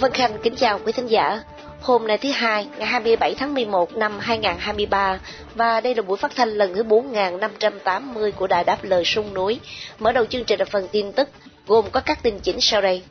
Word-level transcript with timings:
Vân 0.00 0.12
Khanh 0.12 0.38
kính 0.42 0.56
chào 0.56 0.80
quý 0.84 0.92
thính 0.92 1.06
giả. 1.06 1.42
Hôm 1.80 2.06
nay 2.06 2.18
thứ 2.18 2.30
hai, 2.30 2.66
ngày 2.78 2.86
27 2.86 3.34
tháng 3.34 3.54
11 3.54 3.96
năm 3.96 4.18
2023 4.18 5.18
và 5.54 5.80
đây 5.80 5.94
là 5.94 6.02
buổi 6.02 6.16
phát 6.16 6.32
thanh 6.36 6.48
lần 6.48 6.74
thứ 6.74 6.82
4580 6.82 8.32
của 8.32 8.46
Đài 8.46 8.64
Đáp 8.64 8.84
Lời 8.84 9.02
Sông 9.06 9.34
Núi. 9.34 9.60
Mở 9.98 10.12
đầu 10.12 10.26
chương 10.26 10.44
trình 10.44 10.58
là 10.58 10.64
phần 10.64 10.88
tin 10.92 11.12
tức 11.12 11.28
gồm 11.66 11.84
có 11.92 12.00
các 12.00 12.22
tin 12.22 12.38
chính 12.38 12.60
sau 12.60 12.80
đây. 12.80 13.02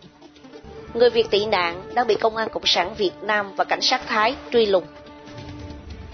Người 0.94 1.09
Việt 1.09 1.30
tị 1.31 1.45
nạn 1.45 1.81
đang 1.94 2.08
bị 2.08 2.16
Công 2.16 2.36
an 2.36 2.50
Cộng 2.50 2.66
sản 2.66 2.94
Việt 2.98 3.14
Nam 3.22 3.56
và 3.56 3.64
Cảnh 3.64 3.81
sát 3.81 4.02
Thái 4.08 4.36
truy 4.52 4.66
lùng. 4.66 4.86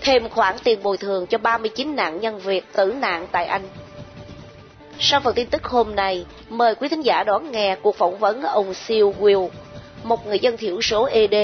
Thêm 0.02 0.30
khoản 0.30 0.56
tiền 0.64 0.84
bồi 0.84 0.98
thường 0.98 1.28
cho 1.28 1.38
39 1.38 1.96
nạn 1.96 2.20
nhân 2.20 2.40
Việt 2.40 2.66
tử 2.74 2.94
nạn 3.00 3.28
tại 3.32 3.46
Anh. 3.46 3.64
Sau 5.00 5.20
phần 5.20 5.36
tin 5.36 5.48
tức 5.48 5.64
hôm 5.64 5.96
nay, 5.96 6.26
mời 6.50 6.76
quý 6.76 6.90
thính 6.90 7.02
giả 7.02 7.24
đón 7.24 7.52
nghe 7.52 7.76
cuộc 7.82 7.98
phỏng 7.98 8.18
vấn 8.18 8.42
ông 8.42 8.74
Siêu 8.74 9.14
Will, 9.20 9.50
một 10.04 10.28
người 10.28 10.40
dân 10.40 10.58
thiểu 10.58 10.82
số 10.82 11.06
ED, 11.06 11.36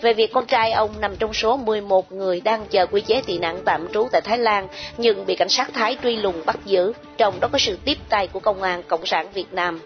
về 0.00 0.12
việc 0.12 0.32
con 0.32 0.46
trai 0.46 0.72
ông 0.72 0.90
nằm 1.00 1.16
trong 1.16 1.32
số 1.32 1.56
11 1.56 2.12
người 2.12 2.40
đang 2.40 2.66
chờ 2.70 2.86
quy 2.86 3.00
chế 3.00 3.22
tị 3.26 3.38
nạn 3.38 3.58
tạm 3.64 3.88
trú 3.92 4.08
tại 4.12 4.20
Thái 4.20 4.38
Lan 4.38 4.68
nhưng 4.96 5.26
bị 5.26 5.36
cảnh 5.36 5.48
sát 5.48 5.70
Thái 5.74 5.96
truy 6.02 6.16
lùng 6.16 6.42
bắt 6.46 6.56
giữ, 6.64 6.92
trong 7.16 7.40
đó 7.40 7.48
có 7.52 7.58
sự 7.58 7.78
tiếp 7.84 7.98
tay 8.08 8.26
của 8.26 8.40
Công 8.40 8.62
an 8.62 8.82
Cộng 8.88 9.06
sản 9.06 9.26
Việt 9.34 9.52
Nam. 9.52 9.80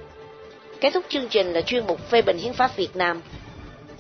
Kết 0.81 0.91
thúc 0.91 1.05
chương 1.09 1.29
trình 1.29 1.53
là 1.53 1.61
chuyên 1.61 1.87
mục 1.87 2.11
phê 2.11 2.23
bình 2.23 2.39
hiến 2.39 2.53
pháp 2.53 2.77
Việt 2.77 2.97
Nam. 2.97 3.23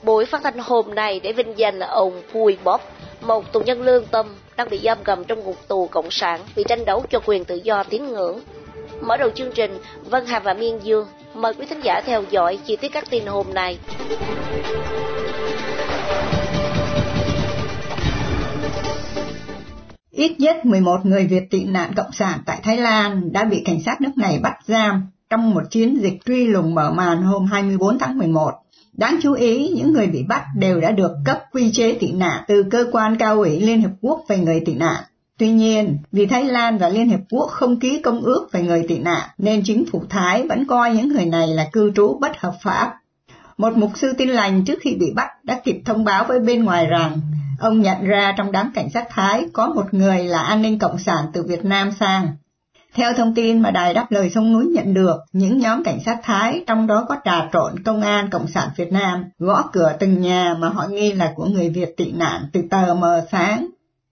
Buổi 0.02 0.24
phát 0.24 0.40
thanh 0.42 0.58
hôm 0.58 0.94
nay 0.94 1.20
để 1.20 1.32
vinh 1.32 1.58
danh 1.58 1.78
là 1.78 1.86
ông 1.86 2.22
Pui 2.32 2.56
Bop, 2.64 2.80
một 3.20 3.52
tù 3.52 3.60
nhân 3.60 3.82
lương 3.82 4.06
tâm 4.06 4.36
đang 4.56 4.70
bị 4.70 4.78
giam 4.78 4.98
cầm 5.04 5.24
trong 5.24 5.44
ngục 5.44 5.56
tù 5.68 5.86
Cộng 5.86 6.10
sản 6.10 6.40
vì 6.54 6.64
tranh 6.68 6.84
đấu 6.84 7.04
cho 7.10 7.20
quyền 7.26 7.44
tự 7.44 7.54
do 7.54 7.82
tín 7.82 8.08
ngưỡng. 8.08 8.40
Mở 9.00 9.16
đầu 9.16 9.30
chương 9.30 9.52
trình, 9.52 9.78
Vân 10.04 10.26
Hà 10.26 10.38
và 10.38 10.54
Miên 10.54 10.78
Dương 10.82 11.06
mời 11.34 11.54
quý 11.54 11.66
thính 11.66 11.80
giả 11.82 12.00
theo 12.06 12.24
dõi 12.30 12.58
chi 12.66 12.76
tiết 12.76 12.92
các 12.92 13.04
tin 13.10 13.26
hôm 13.26 13.46
nay. 13.54 13.78
Ít 20.10 20.40
nhất 20.40 20.66
11 20.66 21.06
người 21.06 21.26
Việt 21.26 21.50
tị 21.50 21.64
nạn 21.64 21.92
Cộng 21.96 22.12
sản 22.12 22.38
tại 22.46 22.60
Thái 22.62 22.76
Lan 22.76 23.32
đã 23.32 23.44
bị 23.44 23.62
cảnh 23.64 23.82
sát 23.86 24.00
nước 24.00 24.10
này 24.16 24.38
bắt 24.42 24.56
giam 24.66 25.06
trong 25.30 25.50
một 25.50 25.62
chiến 25.70 25.98
dịch 26.02 26.18
truy 26.26 26.46
lùng 26.46 26.74
mở 26.74 26.90
màn 26.90 27.22
hôm 27.22 27.46
24 27.46 27.98
tháng 27.98 28.18
11. 28.18 28.50
Đáng 28.92 29.18
chú 29.22 29.32
ý, 29.32 29.68
những 29.68 29.92
người 29.92 30.06
bị 30.06 30.22
bắt 30.28 30.44
đều 30.56 30.80
đã 30.80 30.90
được 30.90 31.12
cấp 31.24 31.38
quy 31.52 31.72
chế 31.72 31.92
tị 31.92 32.12
nạn 32.12 32.44
từ 32.48 32.62
cơ 32.70 32.86
quan 32.92 33.16
cao 33.16 33.36
ủy 33.36 33.60
Liên 33.60 33.82
Hợp 33.82 33.92
Quốc 34.00 34.20
về 34.28 34.38
người 34.38 34.60
tị 34.66 34.74
nạn. 34.74 35.04
Tuy 35.40 35.50
nhiên, 35.50 35.98
vì 36.12 36.26
Thái 36.26 36.44
Lan 36.44 36.78
và 36.78 36.88
Liên 36.88 37.08
hiệp 37.08 37.20
Quốc 37.30 37.46
không 37.46 37.80
ký 37.80 38.00
công 38.02 38.20
ước 38.20 38.48
về 38.52 38.62
người 38.62 38.84
tị 38.88 38.98
nạn, 38.98 39.28
nên 39.38 39.62
chính 39.64 39.84
phủ 39.92 40.02
Thái 40.08 40.46
vẫn 40.48 40.66
coi 40.66 40.94
những 40.94 41.08
người 41.08 41.26
này 41.26 41.48
là 41.48 41.68
cư 41.72 41.92
trú 41.96 42.18
bất 42.20 42.40
hợp 42.40 42.54
pháp. 42.62 42.94
Một 43.58 43.76
mục 43.76 43.90
sư 43.94 44.12
tin 44.18 44.28
lành 44.28 44.64
trước 44.64 44.78
khi 44.80 44.94
bị 44.94 45.12
bắt 45.14 45.28
đã 45.42 45.60
kịp 45.64 45.82
thông 45.84 46.04
báo 46.04 46.24
với 46.24 46.40
bên 46.40 46.64
ngoài 46.64 46.86
rằng 46.86 47.20
ông 47.60 47.80
nhận 47.80 48.04
ra 48.04 48.34
trong 48.36 48.52
đám 48.52 48.72
cảnh 48.74 48.90
sát 48.90 49.04
Thái 49.10 49.44
có 49.52 49.66
một 49.66 49.94
người 49.94 50.24
là 50.24 50.42
an 50.42 50.62
ninh 50.62 50.78
cộng 50.78 50.98
sản 50.98 51.24
từ 51.32 51.42
Việt 51.42 51.64
Nam 51.64 51.90
sang. 52.00 52.26
Theo 52.94 53.12
thông 53.16 53.34
tin 53.34 53.60
mà 53.60 53.70
Đài 53.70 53.94
Đáp 53.94 54.06
Lời 54.10 54.30
Sông 54.34 54.52
Núi 54.52 54.66
nhận 54.66 54.94
được, 54.94 55.16
những 55.32 55.58
nhóm 55.58 55.84
cảnh 55.84 55.98
sát 56.06 56.18
Thái, 56.22 56.64
trong 56.66 56.86
đó 56.86 57.04
có 57.08 57.16
trà 57.24 57.48
trộn 57.52 57.82
Công 57.84 58.02
an 58.02 58.30
Cộng 58.30 58.46
sản 58.46 58.68
Việt 58.76 58.92
Nam, 58.92 59.24
gõ 59.38 59.62
cửa 59.72 59.92
từng 60.00 60.20
nhà 60.20 60.54
mà 60.58 60.68
họ 60.68 60.86
nghi 60.90 61.12
là 61.12 61.32
của 61.34 61.44
người 61.44 61.68
Việt 61.68 61.96
tị 61.96 62.12
nạn 62.12 62.42
từ 62.52 62.62
tờ 62.70 62.94
mờ 62.94 63.26
sáng. 63.32 63.66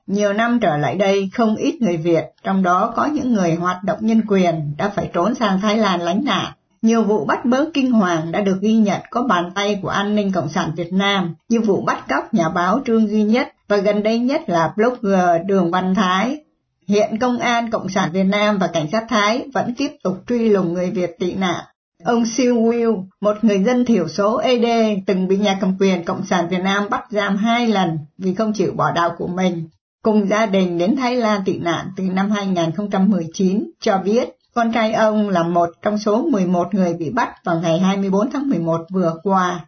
Nhiều 0.09 0.33
năm 0.33 0.59
trở 0.61 0.77
lại 0.77 0.97
đây, 0.97 1.31
không 1.35 1.57
ít 1.57 1.83
người 1.83 1.97
Việt, 1.97 2.25
trong 2.43 2.63
đó 2.63 2.93
có 2.97 3.07
những 3.07 3.33
người 3.33 3.55
hoạt 3.55 3.85
động 3.85 3.99
nhân 4.01 4.23
quyền, 4.29 4.75
đã 4.79 4.89
phải 4.89 5.11
trốn 5.13 5.35
sang 5.35 5.61
Thái 5.61 5.77
Lan 5.77 6.01
lánh 6.01 6.25
nạn. 6.25 6.53
Nhiều 6.83 7.03
vụ 7.03 7.25
bắt 7.25 7.45
bớ 7.45 7.65
kinh 7.75 7.93
hoàng 7.93 8.33
đã 8.33 8.41
được 8.41 8.59
ghi 8.61 8.73
nhận 8.73 9.01
có 9.11 9.23
bàn 9.23 9.51
tay 9.55 9.79
của 9.83 9.89
an 9.89 10.17
ninh 10.17 10.33
Cộng 10.33 10.49
sản 10.49 10.73
Việt 10.77 10.93
Nam, 10.93 11.35
như 11.49 11.61
vụ 11.61 11.83
bắt 11.83 12.09
cóc 12.09 12.35
nhà 12.35 12.49
báo 12.49 12.81
Trương 12.87 13.09
Duy 13.09 13.23
Nhất 13.23 13.49
và 13.69 13.77
gần 13.77 14.03
đây 14.03 14.19
nhất 14.19 14.49
là 14.49 14.73
blogger 14.77 15.47
Đường 15.47 15.71
Văn 15.71 15.95
Thái. 15.95 16.41
Hiện 16.89 17.19
Công 17.19 17.39
an 17.39 17.71
Cộng 17.71 17.89
sản 17.89 18.11
Việt 18.13 18.25
Nam 18.25 18.59
và 18.59 18.67
Cảnh 18.67 18.87
sát 18.93 19.05
Thái 19.09 19.47
vẫn 19.55 19.75
tiếp 19.75 19.91
tục 20.05 20.19
truy 20.29 20.49
lùng 20.49 20.75
người 20.75 20.91
Việt 20.91 21.19
tị 21.19 21.35
nạn. 21.35 21.65
Ông 22.05 22.25
Siêu 22.27 22.57
Will, 22.57 23.05
một 23.21 23.37
người 23.43 23.65
dân 23.65 23.85
thiểu 23.85 24.09
số 24.09 24.37
ED 24.37 24.67
từng 25.07 25.29
bị 25.29 25.37
nhà 25.37 25.59
cầm 25.61 25.77
quyền 25.81 26.05
Cộng 26.05 26.27
sản 26.27 26.49
Việt 26.49 26.61
Nam 26.63 26.91
bắt 26.91 27.05
giam 27.11 27.37
hai 27.37 27.67
lần 27.67 27.99
vì 28.19 28.35
không 28.35 28.53
chịu 28.53 28.73
bỏ 28.77 28.93
đạo 28.95 29.15
của 29.19 29.27
mình, 29.27 29.69
cùng 30.03 30.29
gia 30.29 30.47
đình 30.47 30.79
đến 30.79 30.97
Thái 30.97 31.17
Lan 31.17 31.41
tị 31.45 31.59
nạn 31.59 31.87
từ 31.97 32.05
năm 32.05 32.31
2019, 32.31 33.71
cho 33.81 33.99
biết 34.05 34.29
con 34.55 34.73
trai 34.73 34.93
ông 34.93 35.29
là 35.29 35.43
một 35.43 35.69
trong 35.83 35.99
số 35.99 36.29
11 36.29 36.75
người 36.75 36.95
bị 36.95 37.11
bắt 37.11 37.35
vào 37.45 37.61
ngày 37.61 37.79
24 37.79 38.31
tháng 38.31 38.51
11 38.51 38.81
vừa 38.93 39.15
qua. 39.23 39.67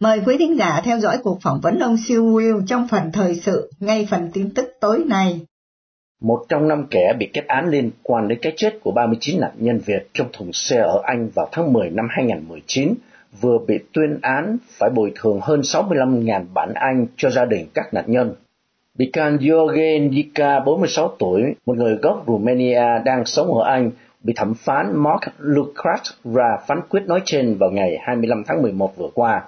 Mời 0.00 0.20
quý 0.26 0.36
thính 0.38 0.58
giả 0.58 0.80
theo 0.84 0.98
dõi 0.98 1.18
cuộc 1.22 1.38
phỏng 1.42 1.60
vấn 1.62 1.78
ông 1.78 1.96
Siêu 2.08 2.24
Will 2.24 2.66
trong 2.66 2.88
phần 2.88 3.12
thời 3.12 3.34
sự 3.34 3.70
ngay 3.80 4.08
phần 4.10 4.30
tin 4.32 4.54
tức 4.54 4.72
tối 4.80 5.04
nay. 5.06 5.40
Một 6.22 6.44
trong 6.48 6.68
năm 6.68 6.86
kẻ 6.90 7.12
bị 7.18 7.30
kết 7.32 7.46
án 7.46 7.68
liên 7.68 7.90
quan 8.02 8.28
đến 8.28 8.38
cái 8.42 8.52
chết 8.56 8.78
của 8.82 8.90
39 8.90 9.40
nạn 9.40 9.52
nhân 9.58 9.78
Việt 9.78 10.08
trong 10.14 10.28
thùng 10.32 10.52
xe 10.52 10.76
ở 10.76 11.00
Anh 11.04 11.28
vào 11.34 11.48
tháng 11.52 11.72
10 11.72 11.90
năm 11.90 12.06
2019 12.10 12.94
vừa 13.40 13.58
bị 13.68 13.78
tuyên 13.92 14.18
án 14.22 14.56
phải 14.78 14.90
bồi 14.90 15.12
thường 15.20 15.40
hơn 15.42 15.60
65.000 15.60 16.44
bản 16.54 16.72
Anh 16.74 17.06
cho 17.16 17.30
gia 17.30 17.44
đình 17.44 17.66
các 17.74 17.94
nạn 17.94 18.04
nhân. 18.06 18.34
Bị 18.98 19.10
can 19.12 19.38
George 19.40 19.98
Nika, 19.98 20.60
46 20.60 21.08
tuổi, 21.18 21.42
một 21.66 21.76
người 21.76 21.96
gốc 22.02 22.24
Romania 22.26 22.82
đang 23.04 23.24
sống 23.24 23.54
ở 23.54 23.64
Anh, 23.64 23.90
bị 24.22 24.32
thẩm 24.36 24.54
phán 24.54 24.96
Mark 24.96 25.20
Lucas 25.38 26.00
ra 26.24 26.56
phán 26.66 26.80
quyết 26.88 27.02
nói 27.06 27.20
trên 27.24 27.56
vào 27.58 27.70
ngày 27.70 27.98
25 28.00 28.42
tháng 28.46 28.62
11 28.62 28.96
vừa 28.96 29.08
qua. 29.14 29.42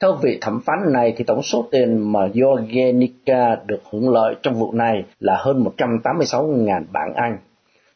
Theo 0.00 0.12
vị 0.22 0.38
thẩm 0.40 0.60
phán 0.60 0.92
này 0.92 1.14
thì 1.16 1.24
tổng 1.24 1.42
số 1.42 1.68
tiền 1.70 2.12
mà 2.12 2.20
Georgenica 2.34 3.56
được 3.66 3.80
hưởng 3.92 4.10
lợi 4.10 4.34
trong 4.42 4.54
vụ 4.54 4.72
này 4.72 5.04
là 5.20 5.36
hơn 5.38 5.64
186.000 5.78 6.82
bảng 6.92 7.14
Anh. 7.14 7.38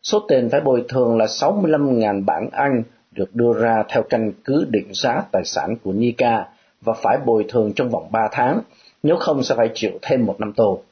Số 0.03 0.21
tiền 0.29 0.49
phải 0.51 0.61
bồi 0.61 0.85
thường 0.89 1.19
là 1.19 1.25
65.000 1.25 2.25
bảng 2.25 2.49
Anh 2.53 2.83
được 3.11 3.35
đưa 3.35 3.53
ra 3.61 3.85
theo 3.89 4.03
căn 4.03 4.33
cứ 4.45 4.67
định 4.71 4.87
giá 4.93 5.23
tài 5.33 5.45
sản 5.45 5.77
của 5.85 5.93
Nika 5.93 6.47
và 6.81 6.93
phải 6.93 7.19
bồi 7.27 7.45
thường 7.49 7.73
trong 7.73 7.89
vòng 7.89 8.09
3 8.13 8.29
tháng, 8.33 8.61
nếu 9.03 9.17
không 9.17 9.43
sẽ 9.43 9.55
phải 9.55 9.71
chịu 9.75 9.93
thêm 10.03 10.27
một 10.27 10.41
năm 10.41 10.53
tù. 10.53 10.83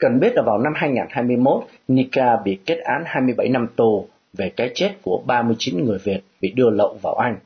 Cần 0.00 0.20
biết 0.20 0.32
là 0.36 0.42
vào 0.42 0.58
năm 0.58 0.72
2021, 0.76 1.62
Nika 1.88 2.36
bị 2.44 2.58
kết 2.66 2.78
án 2.84 3.02
27 3.06 3.48
năm 3.48 3.66
tù 3.76 4.06
về 4.32 4.50
cái 4.56 4.70
chết 4.74 4.92
của 5.02 5.22
39 5.26 5.84
người 5.84 5.98
Việt 6.04 6.20
bị 6.40 6.52
đưa 6.56 6.70
lậu 6.70 6.98
vào 7.02 7.14
Anh. 7.14 7.36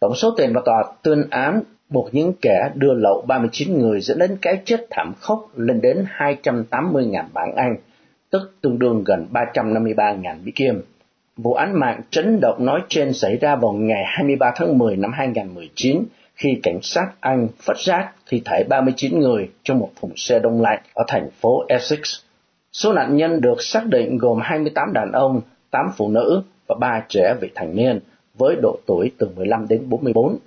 Tổng 0.00 0.14
số 0.14 0.34
tiền 0.36 0.52
mà 0.52 0.60
tòa 0.64 0.84
tuyên 1.02 1.24
án 1.30 1.62
buộc 1.88 2.14
những 2.14 2.32
kẻ 2.42 2.70
đưa 2.74 2.94
lậu 2.94 3.24
39 3.28 3.78
người 3.78 4.00
dẫn 4.00 4.18
đến 4.18 4.36
cái 4.42 4.62
chết 4.64 4.86
thảm 4.90 5.12
khốc 5.20 5.48
lên 5.56 5.80
đến 5.80 6.04
280.000 6.16 7.24
bảng 7.32 7.54
Anh, 7.56 7.76
tức 8.30 8.54
tương 8.60 8.78
đương 8.78 9.04
gần 9.04 9.26
353.000 9.32 10.36
Mỹ 10.44 10.52
Kim. 10.54 10.82
Vụ 11.36 11.54
án 11.54 11.80
mạng 11.80 12.00
chấn 12.10 12.40
động 12.40 12.66
nói 12.66 12.80
trên 12.88 13.12
xảy 13.12 13.36
ra 13.36 13.56
vào 13.56 13.72
ngày 13.72 14.02
23 14.06 14.52
tháng 14.56 14.78
10 14.78 14.96
năm 14.96 15.12
2019 15.12 16.04
khi 16.40 16.60
cảnh 16.62 16.78
sát 16.82 17.12
Anh 17.20 17.48
phát 17.58 17.78
giác 17.78 18.12
thi 18.26 18.42
thể 18.44 18.64
39 18.68 19.20
người 19.20 19.48
trong 19.62 19.78
một 19.78 19.90
thùng 20.00 20.12
xe 20.16 20.38
đông 20.38 20.62
lạnh 20.62 20.82
ở 20.94 21.04
thành 21.08 21.28
phố 21.40 21.64
Essex. 21.68 22.00
Số 22.72 22.92
nạn 22.92 23.16
nhân 23.16 23.40
được 23.40 23.62
xác 23.62 23.86
định 23.86 24.18
gồm 24.18 24.38
28 24.42 24.92
đàn 24.92 25.12
ông, 25.12 25.40
8 25.70 25.86
phụ 25.96 26.08
nữ 26.08 26.42
và 26.66 26.74
3 26.80 27.04
trẻ 27.08 27.34
vị 27.40 27.50
thành 27.54 27.76
niên 27.76 28.00
với 28.34 28.56
độ 28.62 28.78
tuổi 28.86 29.10
từ 29.18 29.28
15 29.36 29.68
đến 29.68 29.82
44. 29.88 30.38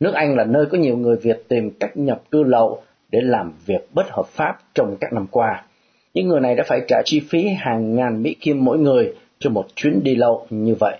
Nước 0.00 0.14
Anh 0.14 0.36
là 0.36 0.44
nơi 0.44 0.66
có 0.66 0.78
nhiều 0.78 0.96
người 0.96 1.16
Việt 1.16 1.44
tìm 1.48 1.70
cách 1.80 1.96
nhập 1.96 2.22
cư 2.30 2.42
lậu 2.42 2.82
để 3.10 3.20
làm 3.22 3.52
việc 3.66 3.88
bất 3.92 4.06
hợp 4.10 4.26
pháp 4.26 4.58
trong 4.74 4.96
các 5.00 5.12
năm 5.12 5.26
qua. 5.30 5.64
Những 6.14 6.28
người 6.28 6.40
này 6.40 6.54
đã 6.54 6.64
phải 6.66 6.80
trả 6.88 7.02
chi 7.04 7.22
phí 7.28 7.48
hàng 7.48 7.94
ngàn 7.94 8.22
Mỹ 8.22 8.36
Kim 8.40 8.64
mỗi 8.64 8.78
người 8.78 9.14
cho 9.38 9.50
một 9.50 9.66
chuyến 9.74 10.00
đi 10.04 10.14
lậu 10.14 10.46
như 10.50 10.74
vậy. 10.74 10.98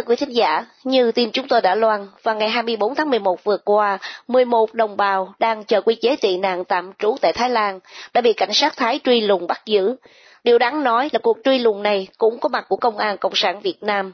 Thưa 0.00 0.06
quý 0.06 0.16
thính 0.16 0.36
giả, 0.36 0.66
như 0.84 1.12
tin 1.12 1.30
chúng 1.30 1.48
tôi 1.48 1.60
đã 1.60 1.74
loan, 1.74 2.06
vào 2.22 2.34
ngày 2.34 2.48
24 2.48 2.94
tháng 2.94 3.10
11 3.10 3.44
vừa 3.44 3.56
qua, 3.64 3.98
11 4.28 4.74
đồng 4.74 4.96
bào 4.96 5.32
đang 5.38 5.64
chờ 5.64 5.80
quy 5.80 5.94
chế 5.94 6.16
tị 6.16 6.38
nạn 6.38 6.64
tạm 6.64 6.92
trú 6.98 7.16
tại 7.20 7.32
Thái 7.32 7.50
Lan 7.50 7.80
đã 8.14 8.20
bị 8.20 8.32
cảnh 8.32 8.52
sát 8.52 8.76
Thái 8.76 9.00
truy 9.04 9.20
lùng 9.20 9.46
bắt 9.46 9.62
giữ. 9.66 9.96
Điều 10.44 10.58
đáng 10.58 10.84
nói 10.84 11.08
là 11.12 11.18
cuộc 11.22 11.38
truy 11.44 11.58
lùng 11.58 11.82
này 11.82 12.08
cũng 12.18 12.38
có 12.40 12.48
mặt 12.48 12.64
của 12.68 12.76
Công 12.76 12.98
an 12.98 13.16
Cộng 13.16 13.34
sản 13.34 13.60
Việt 13.60 13.82
Nam. 13.82 14.12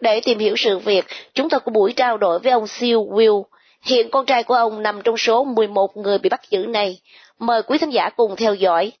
Để 0.00 0.20
tìm 0.24 0.38
hiểu 0.38 0.56
sự 0.56 0.78
việc, 0.78 1.04
chúng 1.34 1.48
tôi 1.48 1.60
có 1.60 1.72
buổi 1.72 1.92
trao 1.96 2.16
đổi 2.16 2.38
với 2.38 2.52
ông 2.52 2.66
Siêu 2.66 3.06
Will. 3.10 3.42
Hiện 3.86 4.10
con 4.10 4.26
trai 4.26 4.42
của 4.42 4.54
ông 4.54 4.82
nằm 4.82 5.00
trong 5.04 5.16
số 5.16 5.44
11 5.44 5.96
người 5.96 6.18
bị 6.18 6.28
bắt 6.28 6.40
giữ 6.50 6.66
này. 6.66 6.98
Mời 7.38 7.62
quý 7.62 7.78
thính 7.78 7.90
giả 7.90 8.10
cùng 8.16 8.36
theo 8.36 8.54
dõi. 8.54 8.92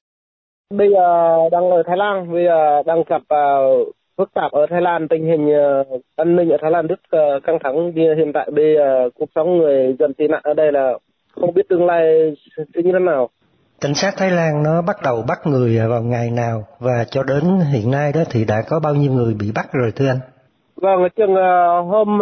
Bây 0.74 0.88
giờ 0.90 1.36
đang 1.52 1.70
ở 1.70 1.82
Thái 1.86 1.96
Lan, 1.96 2.32
bây 2.32 2.44
giờ 2.44 2.82
đang 2.86 3.02
gặp 3.08 3.22
uh, 3.22 3.95
phức 4.16 4.34
tạp 4.34 4.52
ở 4.52 4.66
Thái 4.70 4.80
Lan, 4.82 5.08
tình 5.08 5.26
hình 5.26 5.46
uh, 5.46 6.02
an 6.16 6.36
ninh 6.36 6.50
ở 6.50 6.56
Thái 6.62 6.70
Lan 6.70 6.86
rất 6.86 7.00
uh, 7.16 7.44
căng 7.44 7.58
thẳng. 7.64 7.92
Hiện 7.94 8.32
tại 8.34 8.50
bây 8.54 8.74
giờ 8.74 9.10
cuộc 9.14 9.28
sống 9.34 9.58
người 9.58 9.96
dân 9.98 10.14
tị 10.14 10.28
nạn 10.28 10.40
ở 10.44 10.54
đây 10.54 10.72
là 10.72 10.92
không 11.34 11.54
biết 11.54 11.68
tương 11.68 11.86
lai 11.86 12.02
sẽ 12.56 12.82
như 12.82 12.90
thế 12.92 12.98
nào. 12.98 13.28
Cảnh 13.80 13.94
sát 13.94 14.14
Thái 14.16 14.30
Lan 14.30 14.62
nó 14.62 14.82
bắt 14.82 14.96
đầu 15.04 15.24
bắt 15.28 15.38
người 15.44 15.78
vào 15.88 16.02
ngày 16.02 16.30
nào 16.30 16.64
và 16.78 17.04
cho 17.10 17.22
đến 17.22 17.42
hiện 17.72 17.90
nay 17.90 18.12
đó 18.14 18.20
thì 18.30 18.44
đã 18.44 18.62
có 18.68 18.80
bao 18.84 18.94
nhiêu 18.94 19.12
người 19.12 19.34
bị 19.40 19.46
bắt 19.54 19.66
rồi 19.72 19.92
thưa 19.96 20.08
anh? 20.08 20.18
Vâng, 20.76 21.08
chừng 21.16 21.32
uh, 21.32 21.86
hôm 21.90 22.18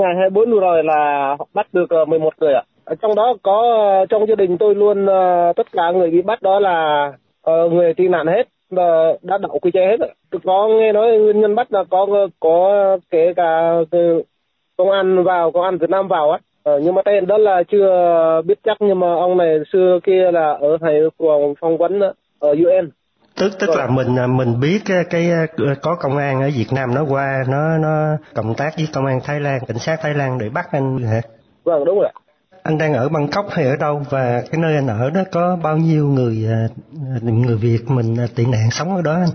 ngày 0.00 0.14
24 0.18 0.50
vừa 0.50 0.60
rồi 0.60 0.84
là 0.84 1.36
bắt 1.54 1.66
được 1.72 1.88
uh, 2.02 2.08
11 2.08 2.34
người 2.40 2.54
ạ. 2.54 2.62
Trong 3.02 3.14
đó 3.14 3.34
có 3.42 3.62
trong 4.08 4.26
gia 4.28 4.34
đình 4.34 4.58
tôi 4.58 4.74
luôn 4.74 5.06
tất 5.56 5.72
cả 5.72 5.82
người 5.94 6.10
bị 6.10 6.22
bắt 6.22 6.42
đó 6.42 6.60
là 6.60 7.12
người 7.70 7.94
tị 7.94 8.08
nạn 8.08 8.26
hết 8.26 8.42
và 8.70 9.16
đã 9.22 9.38
đậu 9.38 9.58
quy 9.58 9.70
chế 9.70 9.80
hết. 9.86 9.96
Tôi 10.30 10.40
có 10.44 10.68
nghe 10.68 10.92
nói 10.92 11.18
nguyên 11.18 11.40
nhân 11.40 11.54
bắt 11.54 11.72
là 11.72 11.84
có 11.90 12.28
có 12.40 12.98
kể 13.10 13.32
cả 13.36 13.72
công 14.76 14.90
an 14.90 15.24
vào, 15.24 15.50
công 15.50 15.64
an 15.64 15.78
Việt 15.78 15.90
Nam 15.90 16.08
vào 16.08 16.30
á. 16.30 16.38
Ờ, 16.62 16.80
nhưng 16.84 16.94
mà 16.94 17.02
tên 17.04 17.26
đó 17.26 17.38
là 17.38 17.62
chưa 17.62 18.42
biết 18.44 18.58
chắc 18.64 18.76
nhưng 18.80 19.00
mà 19.00 19.14
ông 19.14 19.36
này 19.36 19.58
xưa 19.72 19.98
kia 20.04 20.30
là 20.32 20.52
ở 20.60 20.78
thầy 20.80 21.00
phòng 21.18 21.54
phỏng 21.60 21.78
vấn 21.78 22.00
ở 22.38 22.48
UN 22.50 22.90
tức 23.40 23.52
tức 23.58 23.70
là 23.76 23.86
mình 23.86 24.18
à, 24.18 24.26
mình 24.26 24.60
biết 24.60 24.78
cái, 24.84 25.04
cái 25.10 25.30
à, 25.30 25.46
có 25.82 25.96
công 26.00 26.16
an 26.16 26.42
ở 26.42 26.50
Việt 26.56 26.72
Nam 26.72 26.94
nó 26.94 27.04
qua 27.08 27.44
nó 27.48 27.78
nó 27.78 28.16
cộng 28.34 28.54
tác 28.54 28.70
với 28.76 28.88
công 28.92 29.06
an 29.06 29.20
Thái 29.24 29.40
Lan 29.40 29.60
cảnh 29.68 29.78
sát 29.78 29.98
Thái 30.02 30.14
Lan 30.14 30.38
để 30.38 30.48
bắt 30.48 30.68
anh 30.72 30.98
hả? 30.98 31.20
Vâng 31.64 31.84
đúng 31.84 32.00
rồi. 32.00 32.12
Anh 32.62 32.78
đang 32.78 32.94
ở 32.94 33.08
Bangkok 33.08 33.46
hay 33.50 33.64
ở 33.64 33.76
đâu 33.76 34.02
và 34.10 34.42
cái 34.50 34.60
nơi 34.60 34.74
anh 34.74 34.86
ở 34.86 35.10
đó 35.10 35.20
có 35.32 35.58
bao 35.62 35.76
nhiêu 35.76 36.06
người 36.06 36.46
à, 36.48 36.68
người 37.22 37.56
Việt 37.56 37.78
mình 37.88 38.16
tị 38.36 38.44
nạn 38.46 38.68
sống 38.70 38.96
ở 38.96 39.02
đó 39.02 39.12
anh? 39.12 39.28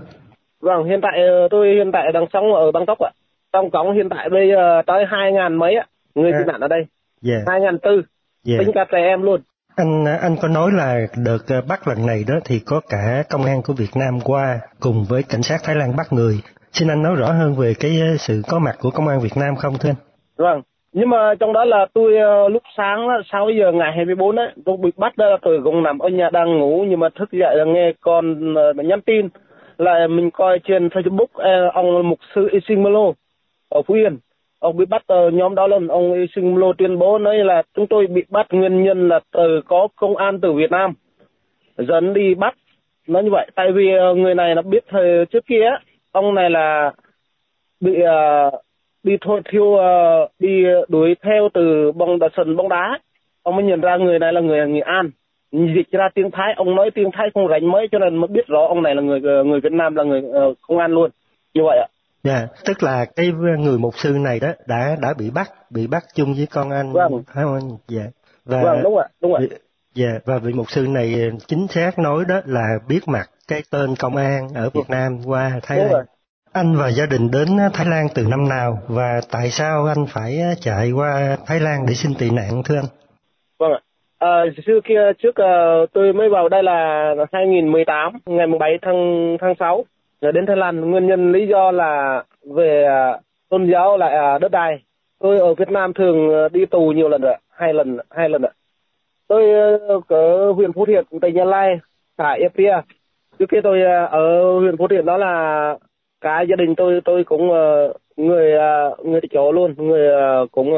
Vâng 0.60 0.84
hiện 0.84 1.00
tại 1.02 1.12
ờ, 1.28 1.48
tôi 1.50 1.66
hiện 1.68 1.92
tại 1.92 2.12
đang 2.12 2.24
sống 2.32 2.54
ở 2.54 2.72
Bangkok 2.72 2.98
ạ. 2.98 3.10
Trong 3.52 3.70
cổng 3.70 3.94
hiện 3.94 4.08
tại 4.08 4.28
bây 4.30 4.48
giờ 4.48 4.82
tới 4.86 5.04
hai 5.10 5.32
ngàn 5.32 5.54
mấy 5.54 5.74
ạ 5.74 5.86
người 6.14 6.32
tị 6.32 6.44
nạn 6.46 6.60
ở 6.60 6.68
đây. 6.68 6.86
Yeah. 7.26 7.42
Hai 7.46 7.60
ngàn 7.60 7.78
tư. 7.82 8.02
Yeah. 8.48 8.60
Tính 8.60 8.70
cả 8.74 8.84
trẻ 8.92 8.98
em 8.98 9.22
luôn. 9.22 9.40
Anh 9.76 10.04
anh 10.04 10.36
có 10.42 10.48
nói 10.48 10.70
là 10.72 11.06
đợt 11.16 11.60
bắt 11.68 11.88
lần 11.88 12.06
này 12.06 12.24
đó 12.28 12.34
thì 12.44 12.58
có 12.66 12.80
cả 12.88 13.22
công 13.30 13.44
an 13.44 13.62
của 13.62 13.72
Việt 13.72 13.96
Nam 13.96 14.20
qua 14.24 14.58
cùng 14.80 15.04
với 15.08 15.22
cảnh 15.22 15.42
sát 15.42 15.60
Thái 15.64 15.76
Lan 15.76 15.96
bắt 15.96 16.12
người. 16.12 16.40
Xin 16.72 16.88
anh 16.88 17.02
nói 17.02 17.14
rõ 17.14 17.26
hơn 17.32 17.54
về 17.54 17.74
cái 17.80 18.00
sự 18.18 18.42
có 18.48 18.58
mặt 18.58 18.76
của 18.80 18.90
công 18.90 19.08
an 19.08 19.20
Việt 19.20 19.36
Nam 19.36 19.56
không 19.56 19.74
thưa 19.80 19.88
anh? 19.90 19.96
Vâng, 20.36 20.62
nhưng 20.98 21.10
mà 21.10 21.34
trong 21.40 21.52
đó 21.52 21.64
là 21.64 21.86
tôi 21.94 22.16
ờ, 22.16 22.48
lúc 22.48 22.62
sáng 22.76 23.08
6 23.32 23.50
giờ 23.50 23.72
ngày 23.72 23.92
24 23.96 24.36
ấy, 24.36 24.48
tôi 24.64 24.76
bị 24.76 24.90
bắt 24.96 25.16
đó 25.16 25.30
là 25.30 25.36
tôi 25.42 25.60
cũng 25.64 25.82
nằm 25.82 25.98
ở 25.98 26.08
nhà 26.08 26.30
đang 26.32 26.58
ngủ 26.58 26.84
nhưng 26.88 27.00
mà 27.00 27.08
thức 27.08 27.32
dậy 27.32 27.56
là 27.56 27.64
nghe 27.64 27.92
con 28.00 28.54
ờ, 28.54 28.72
nhắn 28.72 29.00
tin 29.00 29.28
là 29.78 30.06
mình 30.06 30.30
coi 30.30 30.58
trên 30.64 30.88
Facebook 30.88 31.26
ờ, 31.32 31.68
ông 31.74 32.08
mục 32.08 32.18
sư 32.34 32.48
Isimolo 32.52 33.12
ở 33.68 33.82
Phú 33.82 33.94
Yên. 33.94 34.18
Ông 34.58 34.76
bị 34.76 34.84
bắt 34.84 35.02
nhóm 35.32 35.54
đó 35.54 35.66
lần 35.66 35.88
ông 35.88 36.26
sinh 36.34 36.60
tuyên 36.78 36.98
bố 36.98 37.18
nói 37.18 37.36
là 37.36 37.62
chúng 37.74 37.86
tôi 37.86 38.06
bị 38.06 38.22
bắt 38.28 38.46
nguyên 38.50 38.84
nhân 38.84 39.08
là 39.08 39.20
từ 39.32 39.60
có 39.66 39.88
công 39.96 40.16
an 40.16 40.40
từ 40.40 40.52
Việt 40.52 40.70
Nam 40.70 40.92
dẫn 41.78 42.14
đi 42.14 42.34
bắt. 42.34 42.54
Nó 43.08 43.20
như 43.20 43.30
vậy 43.30 43.50
tại 43.54 43.72
vì 43.72 43.86
người 44.16 44.34
này 44.34 44.54
nó 44.54 44.62
biết 44.62 44.84
thời 44.88 45.26
trước 45.30 45.46
kia 45.46 45.64
ông 46.12 46.34
này 46.34 46.50
là 46.50 46.92
bị 47.80 47.92
uh, 48.02 48.65
đi 49.06 49.16
thôi 49.20 49.40
thiêu 49.52 49.64
uh, 49.64 50.30
đi 50.38 50.64
đuổi 50.88 51.14
theo 51.22 51.48
từ 51.54 51.92
bóng 51.92 52.18
đá 52.18 52.28
sân 52.36 52.56
bóng 52.56 52.68
đá 52.68 52.98
ông 53.42 53.56
mới 53.56 53.64
nhận 53.64 53.80
ra 53.80 53.96
người 53.96 54.18
này 54.18 54.32
là 54.32 54.40
người 54.40 54.68
Nghệ 54.68 54.80
An 54.80 55.10
dịch 55.52 55.90
ra 55.90 56.08
tiếng 56.14 56.30
Thái 56.30 56.54
ông 56.56 56.74
nói 56.74 56.90
tiếng 56.94 57.10
Thái 57.12 57.26
không 57.34 57.46
rành 57.46 57.70
mấy 57.70 57.88
cho 57.92 57.98
nên 57.98 58.16
mới 58.16 58.28
biết 58.28 58.46
rõ 58.46 58.66
ông 58.68 58.82
này 58.82 58.94
là 58.94 59.02
người 59.02 59.20
người 59.20 59.60
Việt 59.60 59.72
Nam 59.72 59.94
là 59.94 60.04
người 60.04 60.20
uh, 60.20 60.56
công 60.68 60.78
an 60.78 60.90
luôn 60.90 61.10
như 61.54 61.62
vậy 61.64 61.78
ạ 61.78 61.88
Dạ, 62.24 62.36
yeah, 62.36 62.50
tức 62.64 62.82
là 62.82 63.04
cái 63.16 63.32
người 63.58 63.78
mục 63.78 63.94
sư 63.98 64.10
này 64.10 64.40
đó 64.40 64.48
đã 64.66 64.96
đã 65.02 65.14
bị 65.18 65.30
bắt, 65.30 65.50
bị 65.70 65.86
bắt 65.86 66.04
chung 66.14 66.34
với 66.34 66.46
con 66.50 66.70
anh 66.70 66.92
vâng. 66.92 67.22
phải 67.34 67.44
không 67.44 67.54
anh? 67.54 67.70
Dạ. 67.88 68.02
Và 68.44 68.62
vâng, 68.62 68.82
đúng 68.82 68.94
rồi, 68.94 69.04
đúng 69.22 69.32
rồi. 69.32 69.48
Dạ, 69.94 70.18
và 70.24 70.38
vị 70.38 70.52
mục 70.52 70.70
sư 70.70 70.86
này 70.88 71.30
chính 71.46 71.66
xác 71.68 71.98
nói 71.98 72.24
đó 72.28 72.40
là 72.44 72.66
biết 72.88 73.00
mặt 73.06 73.30
cái 73.48 73.62
tên 73.70 73.94
công 73.98 74.16
an 74.16 74.48
ở 74.54 74.70
Việt 74.70 74.90
Nam 74.90 75.18
qua 75.26 75.52
Thái 75.62 75.78
Lan. 75.78 76.06
Anh 76.56 76.76
và 76.76 76.88
gia 76.88 77.06
đình 77.06 77.30
đến 77.32 77.48
Thái 77.74 77.86
Lan 77.86 78.06
từ 78.14 78.22
năm 78.30 78.48
nào 78.48 78.78
và 78.88 79.20
tại 79.32 79.50
sao 79.50 79.86
anh 79.86 80.06
phải 80.08 80.38
chạy 80.60 80.90
qua 80.90 81.36
Thái 81.46 81.60
Lan 81.60 81.78
để 81.88 81.94
xin 81.94 82.12
tị 82.18 82.30
nạn 82.30 82.62
thưa 82.64 82.74
anh? 82.76 82.84
Vâng 83.58 83.72
ạ. 83.72 83.80
À, 84.18 84.44
xưa 84.66 84.80
kia 84.84 85.12
trước 85.18 85.28
uh, 85.28 85.92
tôi 85.92 86.12
mới 86.12 86.28
vào 86.28 86.48
đây 86.48 86.62
là 86.62 87.14
2018 87.32 88.12
ngày 88.26 88.46
7 88.60 88.78
tháng 88.82 89.36
tháng 89.40 89.54
6 89.58 89.84
rồi 90.20 90.32
đến 90.32 90.46
Thái 90.46 90.56
Lan 90.56 90.90
nguyên 90.90 91.06
nhân 91.06 91.32
lý 91.32 91.46
do 91.48 91.70
là 91.70 92.22
về 92.54 92.84
à, 92.84 93.18
tôn 93.48 93.70
giáo 93.72 93.96
lại 93.96 94.14
à, 94.14 94.38
đất 94.38 94.50
đai 94.50 94.82
tôi 95.18 95.38
ở 95.38 95.54
Việt 95.54 95.70
Nam 95.70 95.92
thường 95.92 96.48
đi 96.52 96.66
tù 96.66 96.92
nhiều 96.92 97.08
lần 97.08 97.22
rồi 97.22 97.36
hai 97.50 97.74
lần 97.74 97.98
hai 98.10 98.28
lần 98.28 98.42
rồi. 98.42 98.52
tôi 99.28 99.50
ở 100.08 100.52
huyện 100.52 100.72
Phú 100.72 100.86
Thiện 100.86 101.04
tỉnh 101.20 101.34
Gia 101.34 101.44
Lai 101.44 101.78
xã 102.18 102.30
Epia 102.30 102.80
trước 103.38 103.46
kia 103.50 103.60
tôi 103.64 103.82
ở 104.10 104.58
huyện 104.58 104.76
Phú 104.76 104.88
Thiện 104.88 105.06
đó 105.06 105.16
là 105.16 105.76
cả 106.20 106.40
gia 106.48 106.56
đình 106.56 106.74
tôi 106.76 107.00
tôi 107.04 107.24
cũng 107.24 107.48
người 108.16 108.52
người 109.04 109.20
chỗ 109.30 109.52
luôn 109.52 109.74
người 109.76 110.08
cũng 110.52 110.68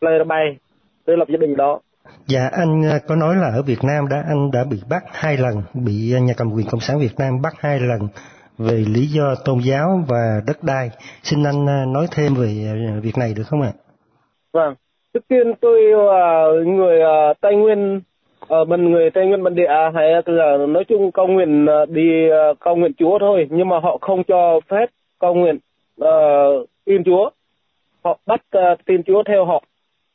lây 0.00 0.24
bay 0.24 0.56
tôi 1.04 1.16
lập 1.16 1.28
gia 1.28 1.36
đình 1.36 1.56
đó 1.56 1.80
Dạ 2.26 2.48
anh 2.52 2.82
có 3.08 3.16
nói 3.16 3.36
là 3.36 3.46
ở 3.56 3.62
Việt 3.62 3.78
Nam 3.82 4.08
đã 4.10 4.24
anh 4.28 4.50
đã 4.50 4.64
bị 4.70 4.76
bắt 4.90 5.02
hai 5.12 5.36
lần, 5.36 5.62
bị 5.74 6.14
nhà 6.22 6.34
cầm 6.36 6.52
quyền 6.52 6.66
Cộng 6.70 6.80
sản 6.80 6.98
Việt 6.98 7.14
Nam 7.18 7.42
bắt 7.42 7.52
hai 7.58 7.80
lần 7.80 8.08
về 8.58 8.84
lý 8.94 9.06
do 9.06 9.34
tôn 9.44 9.58
giáo 9.58 10.04
và 10.08 10.40
đất 10.46 10.56
đai. 10.62 10.90
Xin 11.22 11.44
anh 11.44 11.92
nói 11.92 12.06
thêm 12.16 12.34
về 12.34 12.48
việc 13.02 13.18
này 13.18 13.34
được 13.36 13.42
không 13.46 13.62
ạ? 13.62 13.72
Vâng, 14.52 14.74
trước 15.14 15.20
tiên 15.28 15.52
tôi 15.60 15.80
là 15.82 16.46
người 16.66 17.00
Tây 17.40 17.56
Nguyên 17.56 18.00
Ờ, 18.50 18.56
ở 18.58 18.64
bên 18.64 18.90
người 18.90 19.10
Tây 19.10 19.26
Nguyên 19.26 19.42
bản 19.42 19.54
địa 19.54 19.66
à, 19.66 19.90
hay 19.94 20.12
là 20.26 20.44
à, 20.44 20.66
nói 20.68 20.84
chung 20.84 21.12
cầu 21.12 21.26
nguyện 21.26 21.66
à, 21.66 21.86
đi 21.88 22.28
cầu 22.60 22.76
nguyện 22.76 22.92
Chúa 22.98 23.18
thôi, 23.18 23.46
nhưng 23.50 23.68
mà 23.68 23.78
họ 23.78 23.98
không 24.00 24.24
cho 24.24 24.60
phép 24.68 24.86
cầu 25.18 25.34
nguyện 25.34 25.54
uh, 25.56 25.60
ờ, 25.98 26.64
tin 26.84 27.04
Chúa. 27.04 27.30
Họ 28.04 28.18
bắt 28.26 28.40
uh, 28.58 28.78
tin 28.86 29.02
Chúa 29.02 29.22
theo 29.22 29.44
họ. 29.44 29.62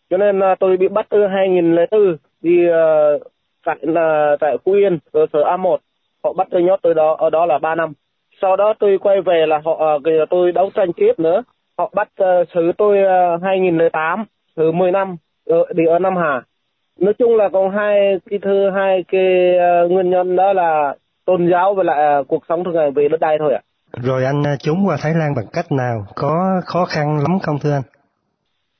Cho 0.10 0.18
nên 0.18 0.40
uh, 0.40 0.60
tôi 0.60 0.78
bị 0.78 0.88
bắt 0.88 1.06
từ 1.10 1.28
2004 1.28 2.18
đi 2.42 2.52
uh, 2.70 3.22
tại 3.66 3.78
là 3.82 4.38
tại 4.40 4.58
Phú 4.66 4.72
Yên, 4.72 5.00
cơ 5.14 5.26
sở 5.34 5.40
A1. 5.40 5.78
Họ 6.24 6.34
bắt 6.34 6.48
tôi 6.52 6.64
nhốt 6.64 6.80
tôi 6.82 6.94
đó 6.94 7.16
ở 7.20 7.30
đó 7.30 7.46
là 7.46 7.58
3 7.58 7.76
năm 7.76 7.94
sau 8.42 8.56
đó 8.56 8.74
tôi 8.80 8.98
quay 8.98 9.22
về 9.22 9.46
là 9.48 9.62
họ 9.66 9.96
uh, 9.96 10.30
tôi 10.30 10.52
đấu 10.52 10.70
tranh 10.76 10.94
tiếp 10.94 11.14
nữa 11.18 11.44
họ 11.78 11.92
bắt 11.94 12.10
uh, 12.24 12.48
xử 12.54 12.72
tôi 12.78 12.98
uh, 13.36 13.44
2008 13.44 14.26
xử 14.56 14.72
10 14.72 14.92
năm 14.92 15.16
ở, 15.46 15.66
đi 15.74 15.86
ở 15.86 16.00
Nam 16.00 16.16
Hà 16.16 16.42
nói 17.00 17.14
chung 17.14 17.36
là 17.36 17.50
còn 17.54 17.72
hai 17.72 18.20
cái 18.30 18.40
thứ 18.42 18.70
hai 18.76 19.04
cái 19.08 19.54
uh, 19.86 19.92
nguyên 19.92 20.10
nhân 20.10 20.36
đó 20.36 20.54
là 20.54 20.96
tôn 21.26 21.52
giáo 21.52 21.74
và 21.74 21.84
lại 21.84 22.20
uh, 22.20 22.28
cuộc 22.28 22.44
sống 22.50 22.64
thường 22.64 22.74
ngày 22.74 22.92
về 22.92 23.08
đất 23.08 23.20
đai 23.20 23.38
thôi 23.40 23.54
ạ. 23.54 23.62
Rồi 24.04 24.26
anh 24.26 24.44
trốn 24.60 24.78
qua 24.86 24.98
Thái 25.00 25.14
Lan 25.14 25.34
bằng 25.36 25.46
cách 25.54 25.72
nào? 25.72 26.06
Có 26.16 26.62
khó 26.66 26.86
khăn 26.86 27.18
lắm 27.18 27.40
không 27.42 27.56
thưa 27.64 27.72
anh? 27.72 27.82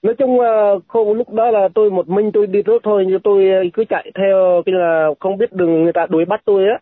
Nói 0.02 0.16
chung 0.18 0.40
uh, 0.40 0.84
không 0.88 1.14
lúc 1.14 1.34
đó 1.34 1.52
là 1.52 1.68
tôi 1.76 1.92
một 1.92 2.08
mình 2.08 2.32
tôi 2.34 2.48
đi 2.48 2.62
trước 2.62 2.82
thôi 2.84 3.06
nhưng 3.08 3.20
tôi 3.24 3.70
cứ 3.74 3.84
chạy 3.90 4.12
theo 4.16 4.62
cái 4.66 4.76
là 4.76 5.10
không 5.20 5.38
biết 5.38 5.54
đường 5.54 5.84
người 5.84 5.94
ta 5.94 6.06
đuổi 6.10 6.26
bắt 6.26 6.42
tôi 6.46 6.64
á. 6.68 6.80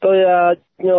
Tôi 0.00 0.24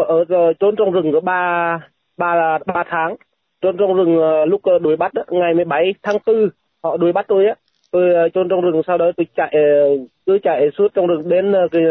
ở 0.08 0.54
trốn 0.60 0.76
trong 0.78 0.92
rừng 0.92 1.12
có 1.14 1.20
ba 1.20 1.80
ba 2.18 2.58
ba 2.66 2.84
tháng. 2.90 3.16
Trốn 3.62 3.78
trong 3.80 3.94
rừng 3.94 4.44
lúc 4.44 4.62
đuổi 4.82 4.96
bắt 4.96 5.14
đó, 5.14 5.24
ngày 5.30 5.54
17 5.54 5.94
tháng 6.04 6.18
4 6.28 6.50
họ 6.84 6.98
đuổi 6.98 7.12
bắt 7.12 7.26
tôi 7.28 7.46
á 7.46 7.56
tôi 7.98 8.26
uh, 8.26 8.34
trốn 8.34 8.50
trong 8.50 8.62
rừng 8.62 8.82
sau 8.88 8.98
đó 8.98 9.12
tôi 9.18 9.28
chạy 9.36 9.54
uh, 9.56 10.08
cứ 10.26 10.38
chạy 10.44 10.70
suốt 10.78 10.88
trong 10.94 11.08
rừng 11.08 11.30
đến 11.30 11.52
uh, 11.52 11.72
cái, 11.72 11.84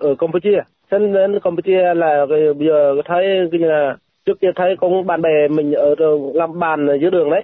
ở 0.00 0.14
Campuchia. 0.18 0.60
Đến 0.90 1.12
đến 1.12 1.40
Campuchia 1.40 1.94
là 1.94 2.26
cái, 2.28 2.54
bây 2.58 2.68
giờ 2.68 2.94
thấy 3.04 3.24
cái 3.52 3.60
là 3.60 3.96
trước 4.26 4.40
kia 4.40 4.48
thấy 4.56 4.76
có 4.80 4.88
bạn 5.06 5.22
bè 5.22 5.48
mình 5.48 5.72
ở 5.72 5.94
làm 6.34 6.58
bàn 6.58 6.86
ở 6.86 6.94
dưới 6.94 7.10
đường 7.10 7.30
đấy. 7.30 7.42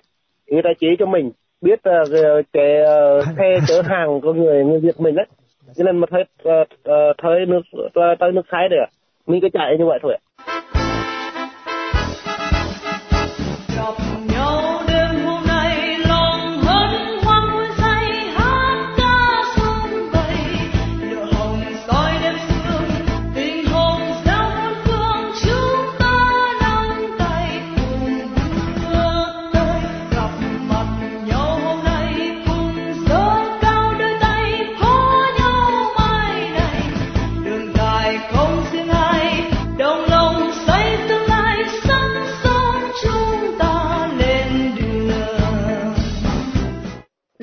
Người 0.51 0.63
ta 0.63 0.71
chỉ 0.81 0.87
cho 0.99 1.07
mình 1.07 1.31
biết 1.61 1.81
uh, 1.89 2.45
cái 2.53 2.83
uh, 2.83 3.25
xe 3.39 3.59
chở 3.69 3.83
hàng 3.89 4.21
của 4.21 4.33
người 4.33 4.65
người 4.65 4.81
Việt 4.81 5.01
mình 5.01 5.15
đấy. 5.15 5.27
Cho 5.77 5.85
nên 5.85 5.99
mà 5.99 6.07
thấy 6.11 6.25
uh, 6.49 6.69
thấy 7.23 7.47
nước 7.47 7.63
tới 8.19 8.33
nước 8.33 8.47
thái 8.51 8.69
được 8.69 8.85
mình 9.27 9.41
cứ 9.41 9.49
chạy 9.53 9.77
như 9.79 9.87
vậy 9.87 9.99
thôi 10.03 10.17
ạ 10.47 10.50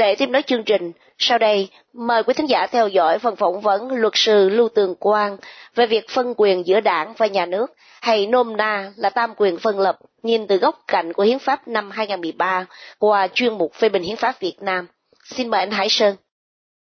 Để 0.07 0.15
tiếp 0.15 0.29
nối 0.29 0.41
chương 0.41 0.63
trình, 0.63 0.91
sau 1.17 1.37
đây 1.37 1.69
mời 1.93 2.23
quý 2.23 2.33
thính 2.33 2.49
giả 2.49 2.67
theo 2.71 2.87
dõi 2.87 3.19
phần 3.19 3.35
phỏng 3.35 3.61
vấn 3.61 3.91
luật 3.91 4.13
sư 4.15 4.49
Lưu 4.49 4.69
Tường 4.75 4.95
Quang 4.99 5.37
về 5.75 5.85
việc 5.85 6.05
phân 6.09 6.33
quyền 6.37 6.67
giữa 6.67 6.79
đảng 6.79 7.13
và 7.17 7.27
nhà 7.27 7.45
nước, 7.45 7.73
hay 8.01 8.27
nôm 8.27 8.57
na 8.57 8.91
là 8.95 9.09
tam 9.09 9.33
quyền 9.37 9.57
phân 9.57 9.79
lập 9.79 9.97
nhìn 10.23 10.47
từ 10.47 10.57
góc 10.57 10.75
cạnh 10.87 11.13
của 11.13 11.23
Hiến 11.23 11.39
pháp 11.39 11.67
năm 11.67 11.89
2013 11.91 12.65
qua 12.99 13.27
chuyên 13.33 13.57
mục 13.57 13.73
phê 13.73 13.89
bình 13.89 14.03
Hiến 14.03 14.15
pháp 14.15 14.35
Việt 14.39 14.55
Nam. 14.61 14.87
Xin 15.23 15.49
mời 15.49 15.59
anh 15.59 15.71
Hải 15.71 15.89
Sơn. 15.89 16.15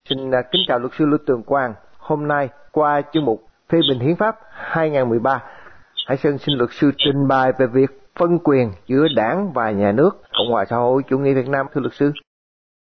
Xin 0.09 0.31
à, 0.31 0.41
kính 0.51 0.61
chào 0.67 0.79
luật 0.79 0.91
sư 0.99 1.05
Lưu 1.05 1.19
Tường 1.27 1.43
Quang. 1.43 1.73
Hôm 1.97 2.27
nay 2.27 2.49
qua 2.71 3.01
chuyên 3.13 3.25
mục 3.25 3.43
phê 3.69 3.77
bình 3.89 3.99
Hiến 3.99 4.15
pháp 4.15 4.35
2013, 4.51 5.43
Hải 6.07 6.17
Sơn 6.17 6.37
xin 6.37 6.55
luật 6.55 6.69
sư 6.73 6.91
trình 6.97 7.27
bày 7.27 7.51
về 7.59 7.65
việc 7.73 7.89
phân 8.15 8.39
quyền 8.43 8.71
giữa 8.87 9.07
đảng 9.15 9.51
và 9.53 9.71
nhà 9.71 9.91
nước 9.91 10.11
Cộng 10.37 10.51
hòa 10.51 10.65
xã 10.69 10.75
hội 10.75 11.01
chủ 11.09 11.17
nghĩa 11.17 11.33
Việt 11.33 11.47
Nam 11.47 11.65
thưa 11.73 11.81
luật 11.81 11.93
sư. 11.93 12.11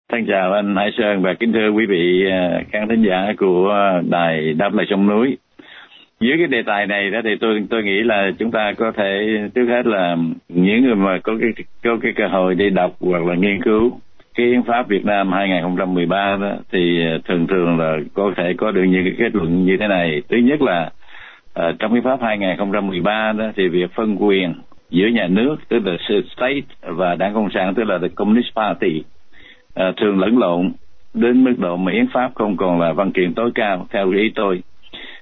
Thân 0.09 0.27
chào 0.27 0.53
anh 0.53 0.77
Hải 0.77 0.91
Sơn 0.99 1.23
và 1.23 1.35
kính 1.35 1.53
thưa 1.53 1.71
quý 1.71 1.87
vị 1.87 2.27
à, 2.31 2.63
khán 2.73 2.89
thính 2.89 3.03
giả 3.03 3.33
của 3.39 3.71
à, 3.71 4.03
đài 4.11 4.55
Đáp 4.55 4.75
Lời 4.75 4.87
Sông 4.91 5.07
Núi. 5.07 5.37
Dưới 6.21 6.39
cái 6.39 6.47
đề 6.47 6.63
tài 6.63 6.87
này 6.87 7.11
đó 7.11 7.21
thì 7.25 7.31
tôi 7.41 7.65
tôi 7.71 7.83
nghĩ 7.83 8.03
là 8.03 8.31
chúng 8.39 8.51
ta 8.51 8.73
có 8.73 8.93
thể 8.93 9.39
trước 9.55 9.67
hết 9.69 9.87
là 9.87 10.17
những 10.49 10.85
người 10.85 10.95
mà 10.95 11.19
có 11.23 11.33
cái 11.41 11.51
có 11.85 11.97
cái 12.03 12.13
cơ 12.17 12.27
hội 12.27 12.55
đi 12.55 12.71
đọc 12.71 12.97
hoặc 13.01 13.25
là 13.25 13.35
nghiên 13.35 13.63
cứu 13.63 14.01
cái 14.35 14.47
hiến 14.47 14.63
pháp 14.63 14.89
Việt 14.89 15.05
Nam 15.05 15.33
2013 15.33 16.37
đó 16.41 16.53
thì 16.73 17.07
à, 17.07 17.19
thường 17.29 17.47
thường 17.47 17.79
là 17.79 17.97
có 18.15 18.33
thể 18.37 18.55
có 18.59 18.71
được 18.71 18.83
những 18.83 19.05
cái 19.05 19.15
kết 19.19 19.35
luận 19.35 19.65
như 19.65 19.77
thế 19.81 19.89
này. 19.89 20.23
Thứ 20.29 20.37
nhất 20.37 20.63
là 20.63 20.91
uh, 21.61 21.79
trong 21.79 21.95
hiến 21.95 22.03
pháp 22.03 22.23
2013 22.23 23.33
đó 23.33 23.45
thì 23.57 23.69
việc 23.69 23.91
phân 23.95 24.17
quyền 24.23 24.55
giữa 24.91 25.07
nhà 25.07 25.27
nước 25.27 25.57
tức 25.69 25.87
là 25.87 25.97
state 26.37 26.61
và 26.81 27.15
đảng 27.15 27.35
cộng 27.35 27.51
sản 27.55 27.75
tức 27.75 27.85
là 27.85 27.99
the 27.99 28.09
communist 28.09 28.55
party 28.57 29.03
à, 29.75 29.93
thường 29.97 30.19
lẫn 30.19 30.39
lộn 30.39 30.73
đến 31.15 31.45
mức 31.45 31.55
độ 31.59 31.77
mà 31.77 31.93
hiến 31.93 32.07
pháp 32.13 32.31
không 32.35 32.57
còn 32.57 32.81
là 32.81 32.93
văn 32.93 33.13
kiện 33.13 33.35
tối 33.35 33.51
cao 33.55 33.87
theo 33.91 34.11
ý 34.11 34.33
tôi. 34.35 34.63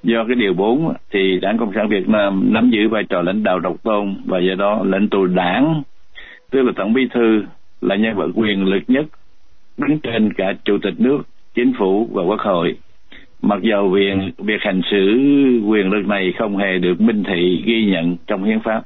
Do 0.02 0.24
cái 0.24 0.36
điều 0.36 0.54
4 0.54 0.94
thì 1.10 1.40
đảng 1.40 1.58
cộng 1.58 1.72
sản 1.74 1.88
việt 1.88 2.08
nam 2.08 2.52
nắm 2.52 2.70
giữ 2.70 2.88
vai 2.88 3.04
trò 3.08 3.22
lãnh 3.22 3.42
đạo 3.42 3.58
độc 3.58 3.82
tôn 3.82 4.14
và 4.24 4.38
do 4.38 4.54
đó 4.54 4.82
lãnh 4.84 5.08
tụ 5.08 5.26
đảng 5.26 5.82
tức 6.52 6.62
là 6.62 6.72
tổng 6.76 6.92
bí 6.92 7.08
thư 7.14 7.42
là 7.80 7.96
nhân 7.96 8.16
vật 8.16 8.28
quyền 8.34 8.64
lực 8.64 8.82
nhất 8.88 9.06
đứng 9.76 9.98
trên 9.98 10.32
cả 10.32 10.54
chủ 10.64 10.78
tịch 10.82 10.94
nước 10.98 11.22
chính 11.54 11.72
phủ 11.78 12.08
và 12.12 12.22
quốc 12.22 12.40
hội. 12.40 12.76
Mặc 13.42 13.62
dầu 13.62 13.88
việc 13.88 14.14
việc 14.38 14.60
hành 14.60 14.80
xử 14.90 14.98
quyền 15.66 15.90
lực 15.90 16.06
này 16.06 16.32
không 16.38 16.56
hề 16.56 16.78
được 16.78 17.00
minh 17.00 17.24
thị 17.24 17.62
ghi 17.66 17.84
nhận 17.84 18.16
trong 18.26 18.44
hiến 18.44 18.60
pháp 18.60 18.82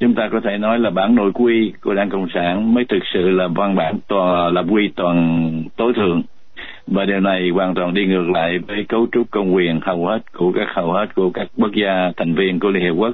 chúng 0.00 0.14
ta 0.14 0.28
có 0.32 0.40
thể 0.40 0.58
nói 0.58 0.78
là 0.78 0.90
bản 0.90 1.14
nội 1.14 1.32
quy 1.34 1.72
của 1.80 1.94
đảng 1.94 2.10
cộng 2.10 2.28
sản 2.34 2.74
mới 2.74 2.84
thực 2.84 3.02
sự 3.14 3.30
là 3.30 3.48
văn 3.48 3.76
bản 3.76 3.98
toàn 4.08 4.54
là 4.54 4.62
quy 4.70 4.90
toàn 4.96 5.52
tối 5.76 5.92
thượng. 5.96 6.22
Và 6.86 7.04
điều 7.04 7.20
này 7.20 7.48
hoàn 7.48 7.74
toàn 7.74 7.94
đi 7.94 8.06
ngược 8.06 8.30
lại 8.30 8.58
với 8.58 8.84
cấu 8.88 9.06
trúc 9.12 9.30
công 9.30 9.54
quyền 9.54 9.80
hầu 9.82 10.06
hết 10.06 10.32
của 10.32 10.52
các 10.52 10.68
hầu 10.74 10.92
hết 10.92 11.14
của 11.14 11.30
các 11.30 11.48
quốc 11.56 11.70
gia 11.74 12.12
thành 12.16 12.34
viên 12.34 12.60
của 12.60 12.70
liên 12.70 12.82
hiệp 12.82 12.94
quốc. 12.96 13.12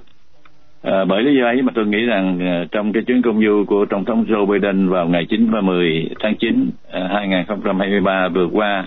À, 0.82 1.04
bởi 1.04 1.22
lý 1.22 1.36
do 1.36 1.46
ấy 1.46 1.62
mà 1.62 1.72
tôi 1.74 1.86
nghĩ 1.86 2.04
rằng 2.04 2.40
à, 2.40 2.64
trong 2.72 2.92
cái 2.92 3.02
chuyến 3.02 3.22
công 3.22 3.44
du 3.44 3.64
của 3.66 3.84
tổng 3.84 4.04
thống 4.04 4.24
Joe 4.28 4.46
Biden 4.46 4.88
vào 4.88 5.08
ngày 5.08 5.26
9 5.28 5.50
và 5.50 5.60
10 5.60 6.08
tháng 6.20 6.36
9 6.36 6.70
2023 6.92 8.12
à, 8.12 8.28
vừa 8.28 8.46
qua 8.52 8.84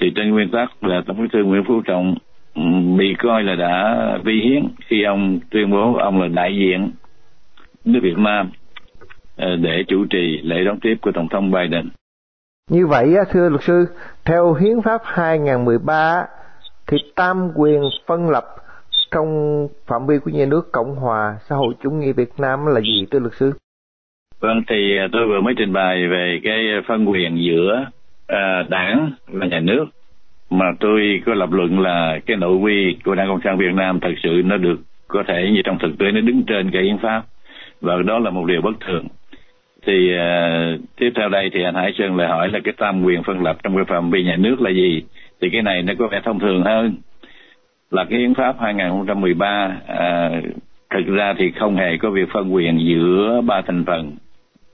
thì 0.00 0.12
trên 0.14 0.30
nguyên 0.30 0.48
tắc 0.48 0.84
là 0.84 1.02
tổng 1.06 1.22
bí 1.22 1.28
thư 1.32 1.44
Nguyễn 1.44 1.64
Phú 1.64 1.82
Trọng 1.82 2.14
ừ, 2.54 2.62
bị 2.98 3.14
coi 3.18 3.42
là 3.42 3.54
đã 3.54 4.08
vi 4.24 4.40
hiến 4.40 4.62
khi 4.86 5.02
ông 5.02 5.40
tuyên 5.50 5.70
bố 5.70 5.94
ông 5.94 6.22
là 6.22 6.28
đại 6.28 6.56
diện 6.56 6.90
nước 7.86 8.00
Việt 8.02 8.18
Nam 8.18 8.50
ờ, 9.36 9.56
để 9.56 9.84
chủ 9.88 10.04
trì 10.10 10.40
lễ 10.42 10.64
đón 10.64 10.80
tiếp 10.80 10.94
của 11.02 11.12
Tổng 11.14 11.28
thống 11.28 11.50
Biden. 11.50 11.88
Như 12.70 12.86
vậy, 12.86 13.14
thưa 13.30 13.48
luật 13.48 13.62
sư, 13.62 13.86
theo 14.24 14.54
Hiến 14.54 14.82
pháp 14.84 15.00
2013 15.04 16.24
thì 16.86 16.96
tam 17.16 17.50
quyền 17.54 17.80
phân 18.06 18.30
lập 18.30 18.44
trong 19.10 19.28
phạm 19.86 20.06
vi 20.06 20.18
của 20.24 20.30
nhà 20.30 20.44
nước 20.46 20.72
Cộng 20.72 20.94
hòa 20.96 21.36
xã 21.48 21.56
hội 21.56 21.74
chủ 21.82 21.90
nghĩa 21.90 22.12
Việt 22.12 22.30
Nam 22.38 22.66
là 22.66 22.80
gì 22.80 23.06
thưa 23.10 23.18
luật 23.18 23.34
sư? 23.34 23.52
Vâng, 24.40 24.62
thì 24.68 24.96
ờ, 24.96 25.08
tôi 25.12 25.28
vừa 25.28 25.40
mới 25.40 25.54
trình 25.56 25.72
bày 25.72 26.08
về 26.08 26.40
cái 26.44 26.58
phân 26.88 27.10
quyền 27.10 27.38
giữa 27.38 27.86
uh, 28.32 28.70
đảng 28.70 29.12
và 29.26 29.46
nhà 29.46 29.60
nước 29.60 29.84
mà 30.50 30.66
tôi 30.80 31.22
có 31.26 31.34
lập 31.34 31.52
luận 31.52 31.80
là 31.80 32.18
cái 32.26 32.36
nội 32.36 32.56
quy 32.56 32.96
của 33.04 33.14
Đảng 33.14 33.28
Cộng 33.28 33.40
sản 33.44 33.58
Việt 33.58 33.74
Nam 33.74 34.00
thật 34.00 34.14
sự 34.22 34.42
nó 34.44 34.56
được 34.56 34.76
có 35.08 35.24
thể 35.28 35.50
như 35.52 35.60
trong 35.64 35.78
thực 35.78 35.98
tế 35.98 36.06
nó 36.12 36.20
đứng 36.20 36.42
trên 36.46 36.70
cái 36.70 36.82
hiến 36.82 36.98
pháp 36.98 37.22
và 37.80 38.02
đó 38.06 38.18
là 38.18 38.30
một 38.30 38.46
điều 38.46 38.60
bất 38.62 38.80
thường 38.80 39.06
thì 39.86 40.12
uh, 40.14 40.80
tiếp 40.96 41.10
theo 41.14 41.28
đây 41.28 41.50
thì 41.52 41.62
anh 41.62 41.74
Hải 41.74 41.92
Sơn 41.98 42.16
lại 42.16 42.28
hỏi 42.28 42.48
là 42.48 42.58
cái 42.64 42.74
tam 42.76 43.02
quyền 43.04 43.22
phân 43.22 43.42
lập 43.42 43.56
trong 43.62 43.76
cái 43.76 43.84
phạm 43.84 44.10
vi 44.10 44.24
nhà 44.24 44.36
nước 44.36 44.60
là 44.60 44.70
gì 44.70 45.02
thì 45.40 45.50
cái 45.50 45.62
này 45.62 45.82
nó 45.82 45.92
có 45.98 46.08
vẻ 46.08 46.20
thông 46.24 46.38
thường 46.38 46.62
hơn 46.62 46.94
là 47.90 48.04
cái 48.10 48.18
hiến 48.18 48.34
pháp 48.34 48.56
2013 48.60 49.76
à, 49.86 50.30
thực 50.90 51.06
ra 51.06 51.34
thì 51.38 51.50
không 51.50 51.76
hề 51.76 51.96
có 51.96 52.10
việc 52.10 52.28
phân 52.32 52.54
quyền 52.54 52.78
giữa 52.78 53.40
ba 53.46 53.60
thành 53.60 53.84
phần 53.84 54.16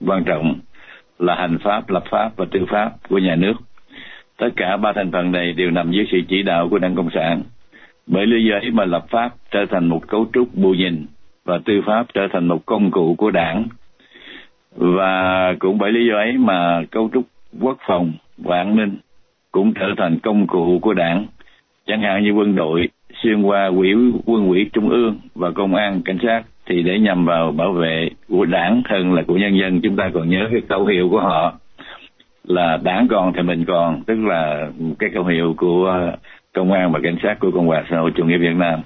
quan 0.05 0.23
trọng 0.23 0.59
là 1.19 1.35
hành 1.35 1.57
pháp, 1.63 1.89
lập 1.89 2.03
pháp 2.11 2.31
và 2.37 2.45
tư 2.51 2.65
pháp 2.69 2.91
của 3.09 3.17
nhà 3.17 3.35
nước. 3.35 3.53
Tất 4.37 4.49
cả 4.55 4.77
ba 4.77 4.93
thành 4.93 5.11
phần 5.11 5.31
này 5.31 5.53
đều 5.53 5.71
nằm 5.71 5.91
dưới 5.91 6.07
sự 6.11 6.17
chỉ 6.27 6.43
đạo 6.43 6.69
của 6.69 6.79
Đảng 6.79 6.95
Cộng 6.95 7.09
sản. 7.15 7.41
Bởi 8.07 8.25
lý 8.27 8.43
do 8.43 8.55
ấy 8.55 8.71
mà 8.71 8.85
lập 8.85 9.05
pháp 9.09 9.29
trở 9.51 9.65
thành 9.65 9.85
một 9.85 10.07
cấu 10.07 10.27
trúc 10.33 10.55
bù 10.55 10.73
nhìn 10.73 11.05
và 11.45 11.59
tư 11.65 11.81
pháp 11.85 12.05
trở 12.13 12.27
thành 12.33 12.47
một 12.47 12.65
công 12.65 12.91
cụ 12.91 13.15
của 13.17 13.31
đảng. 13.31 13.67
Và 14.75 15.53
cũng 15.59 15.77
bởi 15.77 15.91
lý 15.91 16.07
do 16.07 16.15
ấy 16.15 16.37
mà 16.37 16.83
cấu 16.91 17.09
trúc 17.13 17.23
quốc 17.61 17.77
phòng 17.87 18.11
và 18.37 18.57
an 18.57 18.75
ninh 18.75 18.97
cũng 19.51 19.73
trở 19.73 19.93
thành 19.97 20.19
công 20.19 20.47
cụ 20.47 20.79
của 20.81 20.93
đảng. 20.93 21.25
Chẳng 21.87 22.01
hạn 22.01 22.23
như 22.23 22.31
quân 22.31 22.55
đội, 22.55 22.89
xuyên 23.13 23.41
qua 23.41 23.71
quỹ 23.77 23.93
quân 24.25 24.47
ủy 24.47 24.69
trung 24.73 24.89
ương 24.89 25.17
và 25.35 25.51
công 25.51 25.75
an, 25.75 26.01
cảnh 26.05 26.17
sát 26.23 26.43
thì 26.65 26.83
để 26.83 26.99
nhằm 26.99 27.25
vào 27.25 27.51
bảo 27.51 27.71
vệ 27.71 28.09
của 28.29 28.45
đảng 28.45 28.81
hơn 28.85 29.13
là 29.13 29.23
của 29.27 29.37
nhân 29.37 29.57
dân, 29.57 29.81
chúng 29.81 29.95
ta 29.95 30.09
còn 30.13 30.29
nhớ 30.29 30.47
cái 30.51 30.61
khẩu 30.69 30.85
hiệu 30.85 31.09
của 31.09 31.19
họ 31.19 31.53
là 32.43 32.77
đảng 32.83 33.07
còn 33.09 33.33
thì 33.33 33.41
mình 33.41 33.65
còn, 33.65 34.03
tức 34.03 34.25
là 34.25 34.69
cái 34.99 35.09
khẩu 35.13 35.23
hiệu 35.23 35.53
của 35.57 36.11
công 36.53 36.71
an 36.71 36.91
và 36.91 36.99
cảnh 37.03 37.17
sát 37.23 37.39
của 37.39 37.51
cộng 37.51 37.67
hòa 37.67 37.83
xã 37.89 37.97
hội 37.97 38.11
chủ 38.15 38.25
nghĩa 38.25 38.37
việt 38.37 38.55
nam 38.55 38.81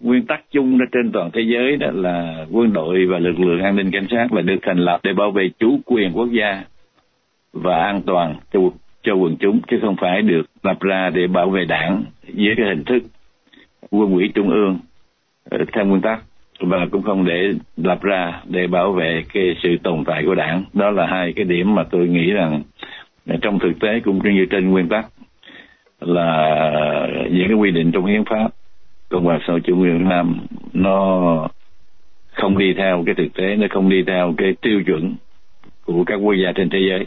nguyên 0.00 0.26
tắc 0.26 0.44
chung 0.50 0.78
đó 0.78 0.84
trên 0.92 1.12
toàn 1.12 1.30
thế 1.32 1.40
giới 1.40 1.76
đó 1.76 1.90
là 1.92 2.46
quân 2.50 2.72
đội 2.72 3.06
và 3.06 3.18
lực 3.18 3.40
lượng 3.40 3.60
an 3.60 3.76
ninh 3.76 3.90
cảnh 3.90 4.06
sát 4.10 4.32
là 4.32 4.42
được 4.42 4.58
thành 4.62 4.78
lập 4.78 5.00
để 5.02 5.12
bảo 5.12 5.30
vệ 5.30 5.50
chủ 5.58 5.80
quyền 5.84 6.12
quốc 6.12 6.28
gia 6.30 6.64
và 7.52 7.76
an 7.76 8.02
toàn 8.06 8.34
cho 8.52 8.60
cho 9.02 9.14
quần 9.14 9.36
chúng, 9.36 9.60
chứ 9.70 9.78
không 9.82 9.96
phải 10.00 10.22
được 10.22 10.42
lập 10.62 10.80
ra 10.80 11.10
để 11.10 11.26
bảo 11.26 11.50
vệ 11.50 11.64
đảng 11.64 12.04
dưới 12.34 12.54
cái 12.56 12.66
hình 12.66 12.84
thức 12.84 13.02
quân 13.90 14.12
ủy 14.12 14.30
trung 14.34 14.50
ương 14.50 14.78
ờ, 15.50 15.58
theo 15.72 15.84
nguyên 15.84 16.00
tắc. 16.00 16.22
Và 16.60 16.86
cũng 16.90 17.02
không 17.02 17.24
để 17.24 17.52
lập 17.76 18.02
ra 18.02 18.40
để 18.44 18.66
bảo 18.66 18.92
vệ 18.92 19.24
cái 19.32 19.56
sự 19.62 19.76
tồn 19.82 20.04
tại 20.04 20.22
của 20.26 20.34
đảng. 20.34 20.64
Đó 20.72 20.90
là 20.90 21.06
hai 21.06 21.32
cái 21.32 21.44
điểm 21.44 21.74
mà 21.74 21.84
tôi 21.90 22.08
nghĩ 22.08 22.30
rằng 22.30 22.62
trong 23.42 23.58
thực 23.58 23.72
tế 23.80 24.00
cũng 24.00 24.34
như 24.34 24.46
trên 24.50 24.70
nguyên 24.70 24.88
tắc 24.88 25.06
là 26.00 26.60
những 27.30 27.48
cái 27.48 27.56
quy 27.56 27.70
định 27.70 27.92
trong 27.92 28.06
hiến 28.06 28.24
pháp 28.24 28.48
cộng 29.10 29.24
hòa 29.24 29.38
xã 29.46 29.52
hội 29.52 29.60
chủ 29.64 29.76
nghĩa 29.76 29.92
việt 29.92 30.04
nam 30.04 30.46
nó 30.72 31.48
không 32.32 32.58
đi 32.58 32.74
theo 32.76 33.02
cái 33.06 33.14
thực 33.14 33.34
tế 33.34 33.56
nó 33.56 33.66
không 33.70 33.88
đi 33.88 34.02
theo 34.06 34.34
cái 34.38 34.54
tiêu 34.62 34.82
chuẩn 34.86 35.16
của 35.84 36.04
các 36.06 36.16
quốc 36.16 36.34
gia 36.34 36.52
trên 36.54 36.70
thế 36.70 36.78
giới 36.88 37.06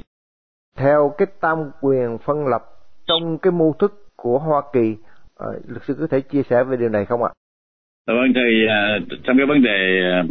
theo 0.78 1.14
cái 1.18 1.28
tam 1.42 1.58
quyền 1.82 2.18
phân 2.26 2.48
lập 2.48 2.62
trong 3.08 3.38
cái 3.38 3.52
mô 3.52 3.74
thức 3.80 3.94
của 4.16 4.40
Hoa 4.40 4.62
Kỳ 4.74 4.96
à, 5.38 5.48
luật 5.68 5.84
sư 5.88 5.96
có 6.00 6.08
thể 6.08 6.22
chia 6.22 6.44
sẻ 6.50 6.64
về 6.64 6.78
điều 6.78 6.90
này 6.90 7.06
không 7.06 7.24
ạ? 7.24 7.30
Vâng 8.08 8.34
thì 8.36 8.68
à, 8.70 9.00
trong 9.24 9.38
cái 9.38 9.46
vấn 9.46 9.64
đề 9.64 10.02
à, 10.12 10.24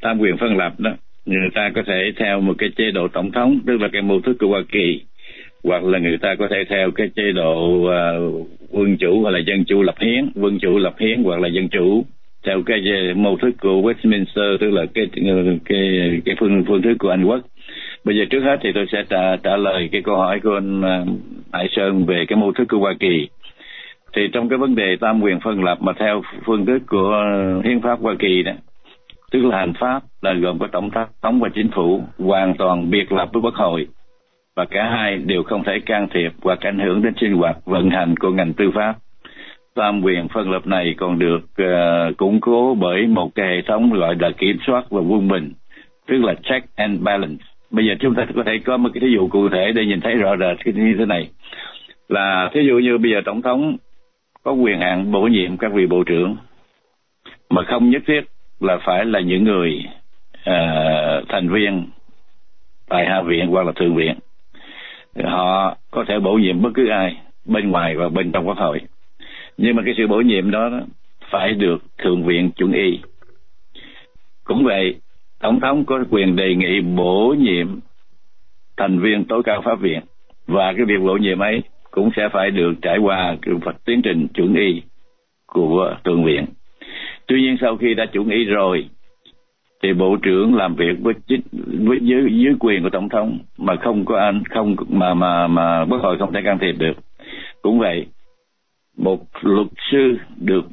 tam 0.00 0.18
quyền 0.20 0.36
phân 0.40 0.56
lập 0.56 0.72
đó 0.78 0.90
người 1.26 1.50
ta 1.54 1.70
có 1.74 1.82
thể 1.86 2.12
theo 2.16 2.40
một 2.40 2.54
cái 2.58 2.68
chế 2.76 2.90
độ 2.90 3.08
tổng 3.08 3.32
thống 3.32 3.60
tức 3.66 3.80
là 3.80 3.88
cái 3.92 4.02
mô 4.02 4.20
thức 4.20 4.36
của 4.40 4.48
Hoa 4.48 4.62
Kỳ 4.72 5.04
hoặc 5.64 5.84
là 5.84 5.98
người 5.98 6.18
ta 6.18 6.34
có 6.38 6.48
thể 6.50 6.64
theo 6.68 6.90
cái 6.90 7.10
chế 7.16 7.32
độ 7.32 7.78
uh, 7.78 8.48
quân 8.70 8.96
chủ 8.96 9.20
hoặc 9.22 9.30
là 9.30 9.38
dân 9.38 9.64
chủ 9.64 9.82
lập 9.82 9.94
hiến 10.00 10.30
quân 10.34 10.58
chủ 10.58 10.78
lập 10.78 10.94
hiến 10.98 11.22
hoặc 11.22 11.40
là 11.40 11.48
dân 11.48 11.68
chủ 11.68 12.04
theo 12.46 12.62
cái 12.66 12.82
à, 12.86 13.14
mô 13.16 13.36
thức 13.36 13.50
của 13.60 13.82
Westminster 13.82 14.58
tức 14.60 14.70
là 14.70 14.84
cái 14.94 15.06
à, 15.14 15.34
cái 15.64 16.20
cái 16.24 16.36
phương 16.40 16.64
phương 16.68 16.82
thức 16.82 16.94
của 16.98 17.08
Anh 17.08 17.24
quốc. 17.24 17.40
Bây 18.04 18.16
giờ 18.16 18.24
trước 18.30 18.40
hết 18.40 18.56
thì 18.62 18.72
tôi 18.74 18.86
sẽ 18.92 19.04
trả 19.10 19.36
trả 19.36 19.56
lời 19.56 19.88
cái 19.92 20.02
câu 20.02 20.16
hỏi 20.16 20.40
của 20.40 20.54
anh 20.54 20.82
Hải 21.52 21.68
Sơn 21.70 22.06
về 22.06 22.24
cái 22.28 22.36
mô 22.36 22.52
thức 22.52 22.64
của 22.68 22.78
Hoa 22.78 22.94
Kỳ. 23.00 23.28
Thì 24.16 24.22
trong 24.32 24.48
cái 24.48 24.58
vấn 24.58 24.74
đề 24.74 24.96
tam 25.00 25.22
quyền 25.22 25.40
phân 25.40 25.64
lập 25.64 25.78
mà 25.80 25.92
theo 25.98 26.22
phương 26.46 26.66
thức 26.66 26.82
của 26.86 27.24
hiến 27.64 27.80
pháp 27.80 28.00
Hoa 28.00 28.14
Kỳ 28.18 28.42
đó 28.42 28.52
tức 29.30 29.44
là 29.44 29.58
hành 29.58 29.72
pháp 29.80 30.02
là 30.22 30.32
gồm 30.32 30.58
có 30.58 30.66
tổng 30.72 30.90
thống 31.22 31.40
và 31.40 31.48
chính 31.54 31.70
phủ 31.74 32.02
hoàn 32.18 32.54
toàn 32.58 32.90
biệt 32.90 33.12
lập 33.12 33.28
với 33.32 33.42
quốc 33.42 33.54
hội 33.54 33.86
và 34.58 34.64
cả 34.64 34.90
hai 34.90 35.18
đều 35.18 35.42
không 35.42 35.64
thể 35.64 35.80
can 35.86 36.08
thiệp 36.14 36.32
hoặc 36.42 36.60
ảnh 36.60 36.78
hưởng 36.78 37.02
đến 37.02 37.14
sinh 37.20 37.34
hoạt 37.34 37.56
vận 37.64 37.90
hành 37.90 38.16
của 38.16 38.30
ngành 38.30 38.52
tư 38.52 38.70
pháp. 38.74 38.94
Tam 39.74 40.02
quyền 40.02 40.28
phân 40.28 40.50
lập 40.50 40.66
này 40.66 40.94
còn 40.96 41.18
được 41.18 41.40
uh, 41.62 42.16
củng 42.16 42.40
cố 42.40 42.74
bởi 42.74 43.06
một 43.06 43.34
cái 43.34 43.46
hệ 43.48 43.62
thống 43.62 43.92
gọi 43.92 44.16
là 44.20 44.30
kiểm 44.38 44.58
soát 44.66 44.84
và 44.90 45.00
quân 45.00 45.28
bình, 45.28 45.52
tức 46.06 46.24
là 46.24 46.34
check 46.42 46.76
and 46.76 47.02
balance. 47.02 47.44
bây 47.70 47.86
giờ 47.86 47.94
chúng 48.00 48.14
ta 48.14 48.26
có 48.36 48.42
thể 48.46 48.58
có 48.64 48.76
một 48.76 48.90
cái 48.94 49.00
ví 49.00 49.12
dụ 49.12 49.28
cụ 49.28 49.48
thể 49.48 49.72
để 49.72 49.84
nhìn 49.86 50.00
thấy 50.00 50.14
rõ 50.14 50.36
rệt 50.36 50.64
cái 50.64 50.74
như 50.74 50.94
thế 50.98 51.06
này 51.06 51.28
là 52.08 52.50
thí 52.54 52.60
dụ 52.62 52.78
như 52.78 52.98
bây 52.98 53.10
giờ 53.10 53.20
tổng 53.24 53.42
thống 53.42 53.76
có 54.42 54.52
quyền 54.52 54.80
hạn 54.80 55.12
bổ 55.12 55.22
nhiệm 55.22 55.56
các 55.56 55.72
vị 55.72 55.86
bộ 55.86 56.04
trưởng 56.04 56.36
mà 57.50 57.62
không 57.62 57.90
nhất 57.90 58.02
thiết 58.06 58.20
là 58.60 58.78
phải 58.86 59.04
là 59.04 59.20
những 59.20 59.44
người 59.44 59.84
uh, 60.50 61.28
thành 61.28 61.48
viên 61.48 61.86
tại 62.88 63.06
hạ 63.06 63.22
viện 63.22 63.46
hoặc 63.46 63.66
là 63.66 63.72
thượng 63.72 63.94
viện 63.94 64.14
họ 65.24 65.76
có 65.90 66.04
thể 66.08 66.18
bổ 66.18 66.34
nhiệm 66.34 66.62
bất 66.62 66.70
cứ 66.74 66.88
ai 66.88 67.16
bên 67.44 67.70
ngoài 67.70 67.96
và 67.96 68.08
bên 68.08 68.32
trong 68.32 68.48
quốc 68.48 68.58
hội. 68.58 68.80
Nhưng 69.56 69.76
mà 69.76 69.82
cái 69.84 69.94
sự 69.96 70.06
bổ 70.06 70.20
nhiệm 70.20 70.50
đó 70.50 70.70
phải 71.30 71.54
được 71.54 71.82
thượng 71.98 72.24
viện 72.24 72.50
chuẩn 72.50 72.72
y. 72.72 72.98
Cũng 74.44 74.64
vậy, 74.64 75.00
tổng 75.40 75.60
thống 75.60 75.84
có 75.84 76.04
quyền 76.10 76.36
đề 76.36 76.54
nghị 76.54 76.80
bổ 76.80 77.34
nhiệm 77.38 77.80
thành 78.76 78.98
viên 78.98 79.24
tối 79.24 79.42
cao 79.44 79.62
pháp 79.64 79.80
viện 79.80 80.00
và 80.46 80.72
cái 80.76 80.84
việc 80.84 81.00
bổ 81.04 81.16
nhiệm 81.16 81.38
ấy 81.38 81.62
cũng 81.90 82.10
sẽ 82.16 82.28
phải 82.32 82.50
được 82.50 82.74
trải 82.82 82.98
qua 82.98 83.36
cái 83.42 83.54
tiến 83.84 84.02
trình 84.02 84.26
chuẩn 84.34 84.54
y 84.54 84.82
của 85.46 85.96
thượng 86.04 86.24
viện. 86.24 86.44
Tuy 87.26 87.40
nhiên 87.40 87.56
sau 87.60 87.76
khi 87.76 87.94
đã 87.94 88.06
chuẩn 88.06 88.28
y 88.30 88.44
rồi 88.44 88.88
thì 89.82 89.92
bộ 89.92 90.16
trưởng 90.22 90.54
làm 90.54 90.74
việc 90.74 90.96
với 91.02 91.14
với 91.86 91.98
dưới, 92.02 92.26
dưới 92.30 92.54
quyền 92.60 92.82
của 92.82 92.90
tổng 92.90 93.08
thống 93.08 93.38
mà 93.58 93.76
không 93.76 94.04
có 94.04 94.18
anh 94.18 94.42
không 94.50 94.76
mà 94.88 95.14
mà 95.14 95.46
mà 95.46 95.84
quốc 95.90 96.02
hội 96.02 96.18
không 96.18 96.32
thể 96.32 96.40
can 96.44 96.58
thiệp 96.58 96.72
được. 96.78 96.96
Cũng 97.62 97.78
vậy 97.78 98.06
một 98.96 99.20
luật 99.42 99.66
sư 99.90 100.16
được 100.36 100.64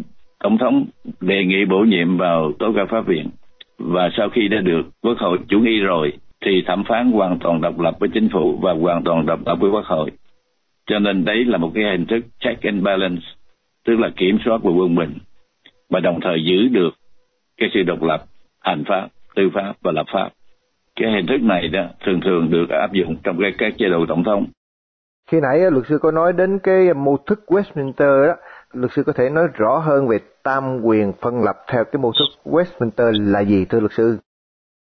tổng 0.44 0.58
thống 0.58 0.86
đề 1.22 1.46
nghị 1.46 1.66
bổ 1.66 1.80
nhiệm 1.80 2.18
vào 2.18 2.52
tối 2.60 2.72
cao 2.76 2.86
pháp 2.90 3.08
viện. 3.08 3.30
Và 3.78 4.10
sau 4.18 4.30
khi 4.30 4.48
đã 4.48 4.62
được 4.62 4.82
quốc 5.02 5.18
hội 5.18 5.40
chủ 5.48 5.60
nghi 5.60 5.80
rồi 5.80 6.14
thì 6.46 6.64
thẩm 6.66 6.84
phán 6.84 7.12
hoàn 7.12 7.40
toàn 7.40 7.62
độc 7.62 7.80
lập 7.80 7.96
với 8.00 8.10
chính 8.14 8.30
phủ 8.30 8.60
và 8.62 8.74
hoàn 8.74 9.04
toàn 9.04 9.26
độc 9.26 9.40
lập 9.46 9.56
với 9.60 9.72
quốc 9.72 9.86
hội. 9.86 10.12
Cho 10.88 11.00
nên 11.00 11.26
đấy 11.26 11.46
là 11.46 11.58
một 11.58 11.72
cái 11.76 11.84
hình 11.84 12.06
thức 12.06 12.26
check 12.40 12.62
and 12.62 12.84
balance 12.84 13.22
tức 13.86 14.00
là 14.00 14.10
kiểm 14.16 14.38
soát 14.46 14.58
của 14.64 14.74
quân 14.74 14.96
bình 14.96 15.14
và 15.90 16.00
đồng 16.00 16.20
thời 16.22 16.44
giữ 16.44 16.68
được 16.68 16.96
cái 17.58 17.70
sự 17.74 17.84
độc 17.84 18.04
lập 18.04 18.26
hành 18.66 18.84
pháp 18.88 19.08
tư 19.36 19.50
pháp 19.54 19.74
và 19.82 19.92
lập 19.92 20.06
pháp. 20.14 20.30
Cái 20.96 21.12
hình 21.12 21.28
thức 21.28 21.42
này 21.42 21.68
đó 21.68 21.84
thường 22.06 22.20
thường 22.26 22.50
được 22.52 22.70
áp 22.70 22.94
dụng 22.94 23.16
trong 23.24 23.38
cái 23.42 23.52
các 23.58 23.74
chế 23.78 23.90
độ 23.90 24.06
tổng 24.08 24.24
thống. 24.24 24.46
Khi 25.32 25.38
nãy 25.42 25.72
luật 25.72 25.86
sư 25.88 25.98
có 26.02 26.12
nói 26.12 26.34
đến 26.34 26.60
cái 26.64 26.94
mô 26.94 27.18
thức 27.18 27.40
Westminster 27.48 28.28
đó 28.28 28.34
luật 28.74 28.92
sư 28.92 29.04
có 29.04 29.14
thể 29.14 29.30
nói 29.30 29.48
rõ 29.54 29.78
hơn 29.78 30.08
về 30.08 30.18
tam 30.44 30.82
quyền 30.84 31.14
phân 31.22 31.44
lập 31.44 31.56
theo 31.68 31.84
cái 31.84 32.00
mô 32.02 32.12
thức 32.12 32.52
Westminster 32.54 33.32
là 33.32 33.40
gì 33.40 33.66
thưa 33.66 33.80
luật 33.80 33.92
sư? 33.92 34.18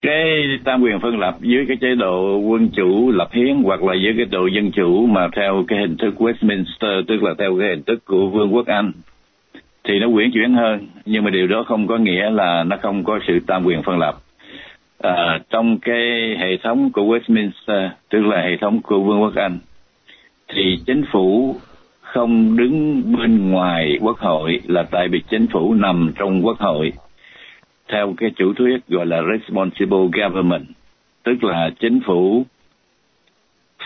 Cái 0.03 0.43
tam 0.65 0.83
quyền 0.83 1.01
phân 1.03 1.19
lập 1.19 1.35
dưới 1.41 1.65
cái 1.69 1.77
chế 1.81 1.95
độ 1.95 2.39
quân 2.39 2.69
chủ 2.77 3.11
lập 3.11 3.29
hiến 3.33 3.63
hoặc 3.65 3.83
là 3.83 3.95
dưới 3.95 4.13
cái 4.17 4.27
độ 4.27 4.47
dân 4.47 4.71
chủ 4.73 5.07
mà 5.07 5.29
theo 5.37 5.65
cái 5.69 5.79
hình 5.79 5.97
thức 5.97 6.15
Westminster 6.19 7.03
tức 7.09 7.23
là 7.23 7.35
theo 7.39 7.57
cái 7.59 7.69
hình 7.69 7.83
thức 7.83 8.05
của 8.05 8.29
Vương 8.29 8.55
quốc 8.55 8.67
Anh 8.67 8.93
thì 9.85 9.99
nó 9.99 10.09
quyển 10.13 10.31
chuyển 10.33 10.55
hơn. 10.55 10.87
Nhưng 11.05 11.25
mà 11.25 11.31
điều 11.31 11.47
đó 11.47 11.65
không 11.69 11.87
có 11.87 11.97
nghĩa 11.97 12.31
là 12.31 12.65
nó 12.65 12.77
không 12.83 13.05
có 13.05 13.19
sự 13.27 13.41
tam 13.47 13.65
quyền 13.65 13.83
phân 13.83 13.99
lập. 13.99 14.15
À, 14.99 15.41
trong 15.51 15.79
cái 15.79 16.37
hệ 16.39 16.57
thống 16.57 16.93
của 16.93 17.03
Westminster 17.03 17.89
tức 18.11 18.21
là 18.21 18.43
hệ 18.43 18.57
thống 18.57 18.83
của 18.83 19.01
Vương 19.01 19.23
quốc 19.23 19.35
Anh 19.35 19.59
thì 20.49 20.79
chính 20.87 21.05
phủ 21.13 21.57
không 22.01 22.57
đứng 22.57 23.03
bên 23.17 23.51
ngoài 23.51 23.99
quốc 24.01 24.19
hội 24.19 24.61
là 24.67 24.83
tại 24.83 25.09
vì 25.09 25.23
chính 25.31 25.47
phủ 25.47 25.75
nằm 25.75 26.13
trong 26.19 26.47
quốc 26.47 26.59
hội 26.59 26.93
theo 27.89 28.15
cái 28.17 28.31
chủ 28.37 28.55
thuyết 28.55 28.89
gọi 28.89 29.07
là 29.07 29.23
responsible 29.33 30.23
government 30.23 30.65
tức 31.23 31.45
là 31.45 31.71
chính 31.81 32.01
phủ 32.07 32.45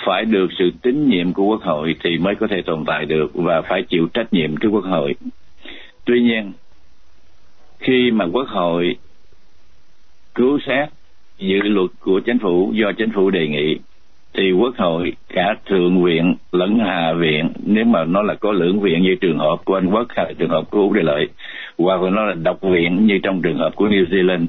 phải 0.06 0.24
được 0.24 0.46
sự 0.58 0.70
tín 0.82 1.08
nhiệm 1.08 1.32
của 1.32 1.44
quốc 1.44 1.62
hội 1.62 1.96
thì 2.04 2.18
mới 2.18 2.34
có 2.34 2.46
thể 2.46 2.62
tồn 2.62 2.84
tại 2.86 3.06
được 3.06 3.30
và 3.34 3.62
phải 3.62 3.82
chịu 3.82 4.08
trách 4.14 4.32
nhiệm 4.32 4.56
trước 4.56 4.68
quốc 4.72 4.84
hội 4.84 5.14
tuy 6.06 6.20
nhiên 6.20 6.52
khi 7.78 8.10
mà 8.10 8.24
quốc 8.32 8.48
hội 8.48 8.96
cứu 10.34 10.58
xét 10.66 10.88
dự 11.38 11.58
luật 11.62 11.90
của 12.00 12.20
chính 12.20 12.38
phủ 12.38 12.72
do 12.74 12.92
chính 12.92 13.10
phủ 13.10 13.30
đề 13.30 13.48
nghị 13.48 13.78
thì 14.34 14.52
quốc 14.52 14.74
hội 14.76 15.12
cả 15.28 15.54
thượng 15.66 16.04
viện 16.04 16.34
lẫn 16.52 16.78
hạ 16.78 17.12
viện 17.12 17.52
nếu 17.66 17.84
mà 17.84 18.04
nó 18.04 18.22
là 18.22 18.34
có 18.34 18.52
lưỡng 18.52 18.80
viện 18.80 19.02
như 19.02 19.14
trường 19.20 19.38
hợp 19.38 19.56
của 19.64 19.74
anh 19.74 19.90
quốc 19.90 20.06
hay 20.08 20.34
trường 20.38 20.50
hợp 20.50 20.70
của 20.70 20.80
úc 20.80 20.92
đề 20.92 21.02
lợi 21.02 21.28
hoặc 21.78 22.02
là 22.02 22.10
nó 22.10 22.24
là 22.24 22.34
độc 22.34 22.60
viện 22.60 23.06
như 23.06 23.18
trong 23.22 23.42
trường 23.42 23.58
hợp 23.58 23.76
của 23.76 23.88
new 23.88 24.06
zealand 24.06 24.46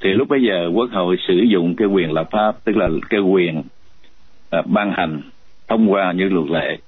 thì 0.00 0.12
lúc 0.12 0.28
bây 0.28 0.42
giờ 0.42 0.70
quốc 0.74 0.90
hội 0.92 1.16
sử 1.28 1.34
dụng 1.34 1.76
cái 1.76 1.88
quyền 1.88 2.12
lập 2.12 2.28
pháp 2.30 2.64
tức 2.64 2.76
là 2.76 2.88
cái 3.10 3.20
quyền 3.20 3.58
uh, 4.58 4.66
ban 4.66 4.92
hành 4.92 5.20
thông 5.68 5.92
qua 5.92 6.12
những 6.12 6.34
luật 6.34 6.50
lệ 6.50 6.78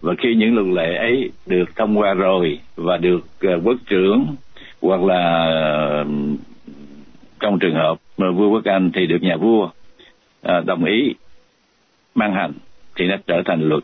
và 0.00 0.14
khi 0.18 0.34
những 0.34 0.54
luật 0.54 0.66
lệ 0.66 0.96
ấy 0.96 1.30
được 1.46 1.76
thông 1.76 1.98
qua 1.98 2.14
rồi 2.14 2.58
và 2.76 2.96
được 2.96 3.24
uh, 3.46 3.64
quốc 3.64 3.76
trưởng 3.86 4.26
hoặc 4.82 5.00
là 5.02 5.46
uh, 6.00 6.06
trong 7.40 7.58
trường 7.58 7.74
hợp 7.74 7.98
mà 8.18 8.30
vua 8.30 8.50
quốc 8.50 8.64
anh 8.64 8.90
thì 8.94 9.06
được 9.06 9.22
nhà 9.22 9.36
vua 9.36 9.64
uh, 10.48 10.64
đồng 10.66 10.84
ý 10.84 11.14
ban 12.14 12.32
hành 12.32 12.52
thì 12.96 13.06
nó 13.06 13.16
trở 13.26 13.42
thành 13.44 13.68
luật. 13.68 13.82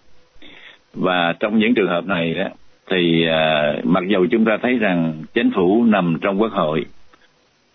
Và 0.95 1.33
trong 1.41 1.59
những 1.59 1.75
trường 1.75 1.89
hợp 1.89 2.07
này 2.07 2.35
đó 2.35 2.49
thì 2.91 3.27
uh, 3.27 3.87
mặc 3.87 4.05
dù 4.09 4.27
chúng 4.31 4.45
ta 4.45 4.59
thấy 4.63 4.79
rằng 4.79 5.25
chính 5.35 5.51
phủ 5.55 5.85
nằm 5.85 6.19
trong 6.21 6.41
quốc 6.41 6.53
hội 6.53 6.85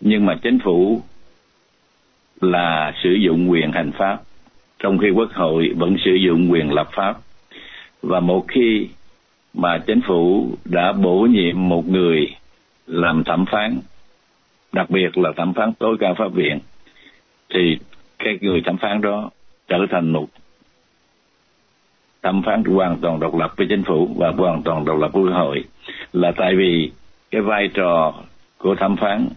nhưng 0.00 0.26
mà 0.26 0.34
chính 0.42 0.58
phủ 0.58 1.02
là 2.40 2.92
sử 3.02 3.10
dụng 3.10 3.50
quyền 3.50 3.72
hành 3.72 3.92
pháp 3.92 4.18
trong 4.78 4.98
khi 4.98 5.10
quốc 5.10 5.32
hội 5.32 5.72
vẫn 5.76 5.96
sử 6.04 6.14
dụng 6.14 6.52
quyền 6.52 6.72
lập 6.72 6.88
pháp 6.92 7.16
và 8.02 8.20
một 8.20 8.44
khi 8.48 8.88
mà 9.54 9.78
chính 9.86 10.00
phủ 10.06 10.48
đã 10.64 10.92
bổ 10.92 11.20
nhiệm 11.20 11.68
một 11.68 11.88
người 11.88 12.34
làm 12.86 13.24
thẩm 13.24 13.44
phán, 13.50 13.78
đặc 14.72 14.90
biệt 14.90 15.18
là 15.18 15.32
thẩm 15.36 15.54
phán 15.54 15.72
tối 15.72 15.96
cao 16.00 16.14
pháp 16.18 16.32
viện, 16.32 16.58
thì 17.54 17.78
cái 18.18 18.38
người 18.40 18.60
thẩm 18.60 18.76
phán 18.76 19.00
đó 19.00 19.30
trở 19.68 19.78
thành 19.90 20.10
một 20.10 20.26
thẩm 22.22 22.42
phán 22.42 22.64
hoàn 22.64 22.96
toàn 23.00 23.20
độc 23.20 23.34
lập 23.34 23.52
với 23.56 23.66
chính 23.70 23.82
phủ 23.82 24.08
và 24.16 24.30
hoàn 24.30 24.62
toàn 24.62 24.84
độc 24.84 24.98
lập 24.98 25.12
với 25.12 25.22
quốc 25.22 25.32
hội. 25.32 25.64
Là 26.12 26.32
tại 26.36 26.56
vì 26.56 26.90
cái 27.30 27.40
vai 27.40 27.68
trò 27.68 28.14
của 28.58 28.74
thẩm 28.74 28.96
phán, 28.96 29.28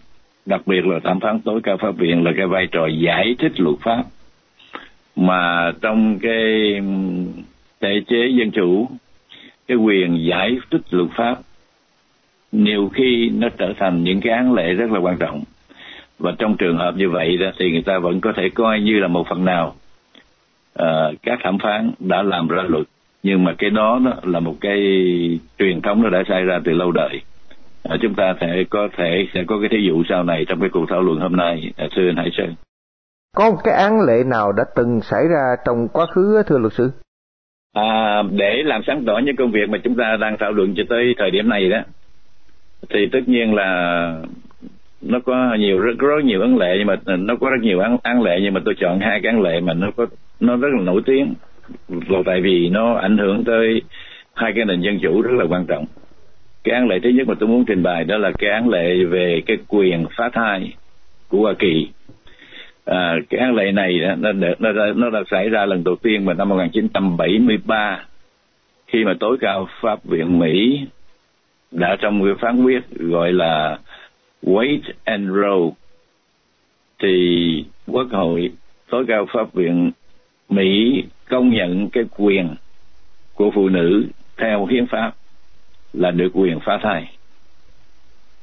đặc 0.46 0.62
biệt 0.66 0.86
là 0.86 1.00
thẩm 1.04 1.20
phán 1.20 1.40
tối 1.40 1.60
cao 1.64 1.78
pháp 1.78 1.92
viện, 1.92 2.24
là 2.24 2.32
cái 2.38 2.48
vai 2.48 2.68
trò 2.72 2.88
giải 2.88 3.36
thích 3.40 3.60
luật 3.60 3.76
pháp. 3.82 4.04
Mà 5.16 5.72
trong 5.82 6.20
cái 6.20 6.82
thể 7.82 8.02
chế 8.08 8.28
dân 8.40 8.52
chủ 8.52 8.88
cái 9.68 9.78
quyền 9.78 10.26
giải 10.26 10.58
thích 10.72 10.82
luật 10.92 11.10
pháp 11.18 11.36
nhiều 12.52 12.90
khi 12.94 13.30
nó 13.30 13.50
trở 13.58 13.74
thành 13.80 14.04
những 14.04 14.22
cái 14.22 14.34
án 14.34 14.54
lệ 14.54 14.74
rất 14.74 14.92
là 14.92 15.00
quan 15.00 15.18
trọng. 15.18 15.44
Và 16.20 16.32
trong 16.40 16.58
trường 16.58 16.78
hợp 16.78 16.96
như 16.96 17.10
vậy 17.10 17.38
đó 17.38 17.52
thì 17.60 17.72
người 17.72 17.82
ta 17.82 18.00
vẫn 18.00 18.22
có 18.22 18.34
thể 18.38 18.50
coi 18.50 18.80
như 18.80 19.00
là 19.00 19.08
một 19.08 19.28
phần 19.30 19.46
nào 19.46 19.76
uh, 20.80 21.16
các 21.24 21.40
thẩm 21.44 21.58
phán 21.64 21.92
đã 22.00 22.24
làm 22.24 22.48
ra 22.48 22.64
luật. 22.68 22.86
Nhưng 23.24 23.44
mà 23.44 23.54
cái 23.58 23.70
đó, 23.70 24.00
đó 24.06 24.14
là 24.24 24.40
một 24.40 24.56
cái 24.62 24.80
truyền 25.60 25.82
thống 25.82 26.04
nó 26.04 26.10
đã 26.10 26.24
xảy 26.30 26.44
ra 26.44 26.60
từ 26.66 26.72
lâu 26.72 26.92
đời. 26.92 27.22
Uh, 27.94 28.02
chúng 28.02 28.16
ta 28.16 28.36
sẽ 28.42 28.64
có 28.70 28.88
thể 28.98 29.28
sẽ 29.34 29.44
có 29.48 29.60
cái 29.60 29.70
thí 29.70 29.88
dụ 29.88 30.04
sau 30.10 30.24
này 30.24 30.46
trong 30.48 30.60
cái 30.60 30.70
cuộc 30.70 30.86
thảo 30.90 31.02
luận 31.02 31.20
hôm 31.20 31.36
nay. 31.36 31.74
Uh, 31.86 31.92
thưa 31.96 32.10
anh 32.10 32.18
Hải 32.18 32.30
Sơn. 32.38 32.56
Có 33.36 33.52
một 33.52 33.58
cái 33.64 33.74
án 33.74 34.02
lệ 34.08 34.24
nào 34.26 34.52
đã 34.52 34.64
từng 34.76 35.02
xảy 35.02 35.22
ra 35.34 35.56
trong 35.66 35.88
quá 35.94 36.06
khứ 36.06 36.44
thưa 36.48 36.58
luật 36.58 36.74
sư? 36.74 36.92
À, 37.74 38.24
để 38.32 38.64
làm 38.66 38.82
sáng 38.88 39.06
tỏ 39.06 39.18
những 39.18 39.36
công 39.36 39.52
việc 39.52 39.70
mà 39.70 39.78
chúng 39.78 39.96
ta 39.96 40.18
đang 40.18 40.38
thảo 40.38 40.52
luận 40.52 40.74
cho 40.78 40.84
tới 40.90 41.16
thời 41.18 41.32
điểm 41.32 41.50
này 41.50 41.70
đó 41.70 41.80
thì 42.90 43.06
tất 43.12 43.20
nhiên 43.28 43.54
là 43.54 44.22
nó 45.02 45.20
có 45.20 45.56
nhiều 45.60 45.80
rất 45.80 45.98
rất 45.98 46.24
nhiều 46.24 46.42
án 46.42 46.58
lệ 46.58 46.76
nhưng 46.78 46.88
mà 46.88 46.96
ờ, 47.06 47.18
nó 47.18 47.36
có 47.36 47.50
rất 47.50 47.62
nhiều 47.62 47.80
án 47.80 47.98
án 48.04 48.22
lệ 48.22 48.40
nhưng 48.42 48.54
mà 48.54 48.62
tôi 48.66 48.76
chọn 48.80 49.00
hai 49.00 49.20
cái 49.24 49.32
án 49.34 49.42
lệ 49.42 49.60
mà 49.60 49.74
nó 49.74 49.92
có 49.96 50.06
nó 50.40 50.56
rất 50.56 50.68
là 50.78 50.84
nổi 50.84 51.02
tiếng. 51.06 51.34
Là 51.90 52.20
tại 52.26 52.42
vì 52.42 52.70
nó 52.70 52.94
ảnh 52.94 53.18
hưởng 53.18 53.44
tới 53.44 53.82
hai 54.34 54.54
cái 54.56 54.66
nền 54.66 54.82
dân 54.82 55.00
chủ 55.00 55.22
rất 55.22 55.34
là 55.34 55.46
quan 55.50 55.66
trọng. 55.66 55.86
Cái 56.64 56.76
án 56.76 56.88
lệ 56.88 57.00
thứ 57.04 57.10
nhất 57.10 57.28
mà 57.28 57.34
tôi 57.40 57.50
muốn 57.50 57.66
trình 57.66 57.84
bày 57.84 58.04
đó 58.04 58.18
là 58.18 58.32
cái 58.38 58.50
án 58.50 58.70
lệ 58.70 59.04
về 59.04 59.42
cái 59.46 59.58
quyền 59.68 60.06
phá 60.18 60.30
thai 60.34 60.74
của 61.28 61.42
Hoa 61.42 61.54
Kỳ 61.60 61.88
à, 62.86 63.16
cái 63.30 63.40
án 63.40 63.56
lệ 63.56 63.72
này 63.72 64.00
nó 64.18 64.32
được 64.32 64.54
nó 64.60 64.72
nó 64.96 65.10
đã 65.10 65.20
xảy 65.32 65.50
ra 65.50 65.66
lần 65.66 65.84
đầu 65.84 65.96
tiên 65.96 66.26
vào 66.26 66.36
năm 66.36 66.50
1973 66.50 68.06
khi 68.88 69.04
mà 69.04 69.14
tối 69.20 69.38
cao 69.42 69.68
pháp 69.82 70.04
viện 70.04 70.40
Mỹ 70.40 70.86
đã 71.72 71.96
trong 72.02 72.24
cái 72.26 72.34
phán 72.42 72.64
quyết 72.64 72.90
gọi 72.90 73.34
là 73.34 73.80
Wait 74.44 74.80
and 75.04 75.30
Roe 75.30 75.76
thì 77.00 77.66
quốc 77.88 78.08
hội 78.12 78.52
tối 78.90 79.06
cao 79.08 79.26
pháp 79.34 79.54
viện 79.54 79.92
Mỹ 80.50 81.04
công 81.30 81.50
nhận 81.50 81.90
cái 81.90 82.04
quyền 82.18 82.56
của 83.34 83.52
phụ 83.56 83.70
nữ 83.70 84.06
theo 84.38 84.66
hiến 84.66 84.88
pháp 84.88 85.12
là 85.94 86.12
được 86.12 86.30
quyền 86.34 86.60
phá 86.60 86.80
thai. 86.84 87.12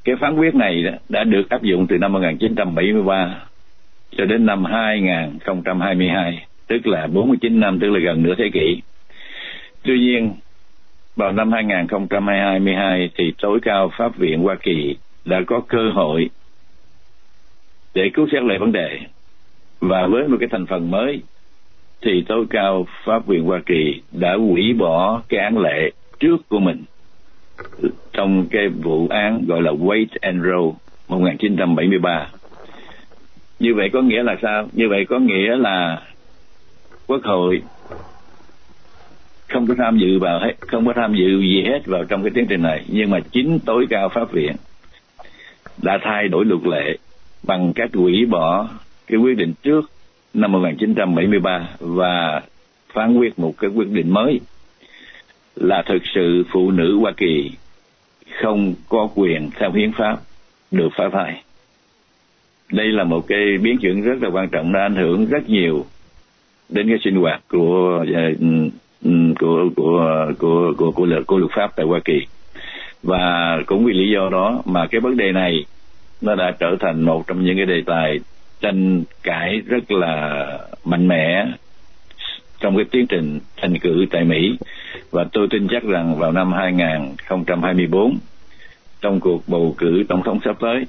Cái 0.03 0.15
phán 0.15 0.35
quyết 0.35 0.55
này 0.55 0.83
đã 1.09 1.23
được 1.23 1.49
áp 1.49 1.63
dụng 1.63 1.87
từ 1.87 1.97
năm 1.97 2.13
1973 2.13 3.48
cho 4.17 4.25
đến 4.25 4.45
năm 4.45 4.65
2022 4.65 6.45
tức 6.67 6.87
là 6.87 7.07
49 7.07 7.59
năm, 7.59 7.79
tức 7.79 7.89
là 7.89 7.99
gần 7.99 8.23
nửa 8.23 8.35
thế 8.37 8.49
kỷ 8.53 8.81
tuy 9.83 9.99
nhiên, 9.99 10.33
vào 11.15 11.31
năm 11.31 11.51
2022 11.51 13.09
thì 13.15 13.33
tối 13.41 13.59
cao 13.61 13.91
pháp 13.97 14.17
viện 14.17 14.43
Hoa 14.43 14.55
Kỳ 14.55 14.95
đã 15.25 15.41
có 15.47 15.61
cơ 15.67 15.89
hội 15.93 16.29
để 17.93 18.09
cứu 18.13 18.27
xét 18.31 18.43
lại 18.43 18.59
vấn 18.59 18.71
đề 18.71 18.99
và 19.79 20.07
với 20.07 20.27
một 20.27 20.37
cái 20.39 20.49
thành 20.51 20.65
phần 20.65 20.91
mới, 20.91 21.21
thì 22.01 22.23
tối 22.27 22.45
cao 22.49 22.87
pháp 23.05 23.27
viện 23.27 23.43
Hoa 23.43 23.59
Kỳ 23.65 24.01
đã 24.11 24.35
hủy 24.35 24.73
bỏ 24.73 25.21
cái 25.29 25.39
án 25.39 25.57
lệ 25.57 25.91
trước 26.19 26.49
của 26.49 26.59
mình 26.59 26.83
trong 28.13 28.45
cái 28.51 28.67
vụ 28.67 29.07
án 29.09 29.45
gọi 29.47 29.61
là 29.61 29.71
Wait 29.71 30.07
and 30.21 30.43
Roe 30.43 30.79
1973. 31.07 32.29
Như 33.59 33.73
vậy 33.75 33.89
có 33.93 34.01
nghĩa 34.01 34.23
là 34.23 34.37
sao? 34.41 34.67
Như 34.73 34.89
vậy 34.89 35.05
có 35.09 35.19
nghĩa 35.19 35.55
là 35.55 36.01
Quốc 37.07 37.23
hội 37.23 37.61
không 39.47 39.67
có 39.67 39.75
tham 39.77 39.97
dự 39.97 40.19
vào 40.19 40.39
hết, 40.39 40.53
không 40.59 40.85
có 40.85 40.93
tham 40.95 41.15
dự 41.15 41.39
gì 41.39 41.63
hết 41.63 41.85
vào 41.85 42.03
trong 42.03 42.23
cái 42.23 42.31
tiến 42.35 42.45
trình 42.49 42.61
này, 42.61 42.85
nhưng 42.87 43.09
mà 43.09 43.19
chính 43.31 43.59
tối 43.59 43.87
cao 43.89 44.09
pháp 44.09 44.31
viện 44.31 44.55
đã 45.83 45.97
thay 46.01 46.27
đổi 46.27 46.45
luật 46.45 46.61
lệ 46.63 46.97
bằng 47.43 47.73
cách 47.73 47.89
hủy 47.93 48.25
bỏ 48.25 48.67
cái 49.07 49.17
quyết 49.17 49.37
định 49.37 49.53
trước 49.63 49.91
năm 50.33 50.51
1973 50.51 51.69
và 51.79 52.41
phán 52.93 53.17
quyết 53.17 53.39
một 53.39 53.53
cái 53.57 53.69
quyết 53.69 53.89
định 53.91 54.13
mới 54.13 54.39
là 55.55 55.83
thực 55.85 56.01
sự 56.15 56.43
phụ 56.51 56.71
nữ 56.71 56.97
Hoa 56.99 57.11
Kỳ 57.17 57.51
không 58.41 58.73
có 58.89 59.09
quyền 59.15 59.49
theo 59.59 59.71
hiến 59.71 59.91
pháp 59.91 60.17
được 60.71 60.89
phá 60.97 61.09
thai. 61.13 61.43
Đây 62.71 62.87
là 62.87 63.03
một 63.03 63.27
cái 63.27 63.57
biến 63.57 63.77
chuyển 63.77 64.01
rất 64.01 64.23
là 64.23 64.29
quan 64.29 64.49
trọng, 64.49 64.71
nó 64.71 64.79
ảnh 64.79 64.95
hưởng 64.95 65.25
rất 65.25 65.49
nhiều 65.49 65.85
đến 66.69 66.89
cái 66.89 66.97
sinh 67.03 67.15
hoạt 67.15 67.41
của 67.47 68.05
ờ, 68.13 68.21
ừ, 69.03 69.11
của 69.39 69.69
của 69.75 70.33
của 70.39 70.73
của 70.77 70.91
của 70.91 71.05
luật 71.05 71.27
của 71.27 71.37
luật 71.37 71.51
pháp 71.55 71.75
tại 71.75 71.85
Hoa 71.85 71.99
Kỳ. 72.05 72.21
Và 73.03 73.57
cũng 73.65 73.85
vì 73.85 73.93
lý 73.93 74.09
do 74.09 74.29
đó 74.29 74.61
mà 74.65 74.87
cái 74.87 75.01
vấn 75.01 75.17
đề 75.17 75.31
này 75.31 75.65
nó 76.21 76.35
đã 76.35 76.51
trở 76.59 76.75
thành 76.79 77.01
một 77.01 77.27
trong 77.27 77.45
những 77.45 77.57
cái 77.57 77.65
đề 77.65 77.81
tài 77.85 78.19
tranh 78.61 79.03
cãi 79.23 79.61
rất 79.65 79.91
là 79.91 80.45
mạnh 80.85 81.07
mẽ 81.07 81.45
trong 82.59 82.75
cái 82.75 82.85
tiến 82.91 83.07
trình 83.07 83.39
tranh 83.61 83.79
cử 83.79 84.05
tại 84.11 84.23
Mỹ. 84.23 84.57
Và 85.11 85.25
tôi 85.31 85.47
tin 85.49 85.67
chắc 85.67 85.83
rằng 85.83 86.15
vào 86.15 86.31
năm 86.31 86.53
2024 86.53 88.17
trong 89.01 89.19
cuộc 89.19 89.47
bầu 89.47 89.75
cử 89.77 90.03
tổng 90.09 90.23
thống 90.23 90.39
sắp 90.45 90.55
tới 90.59 90.85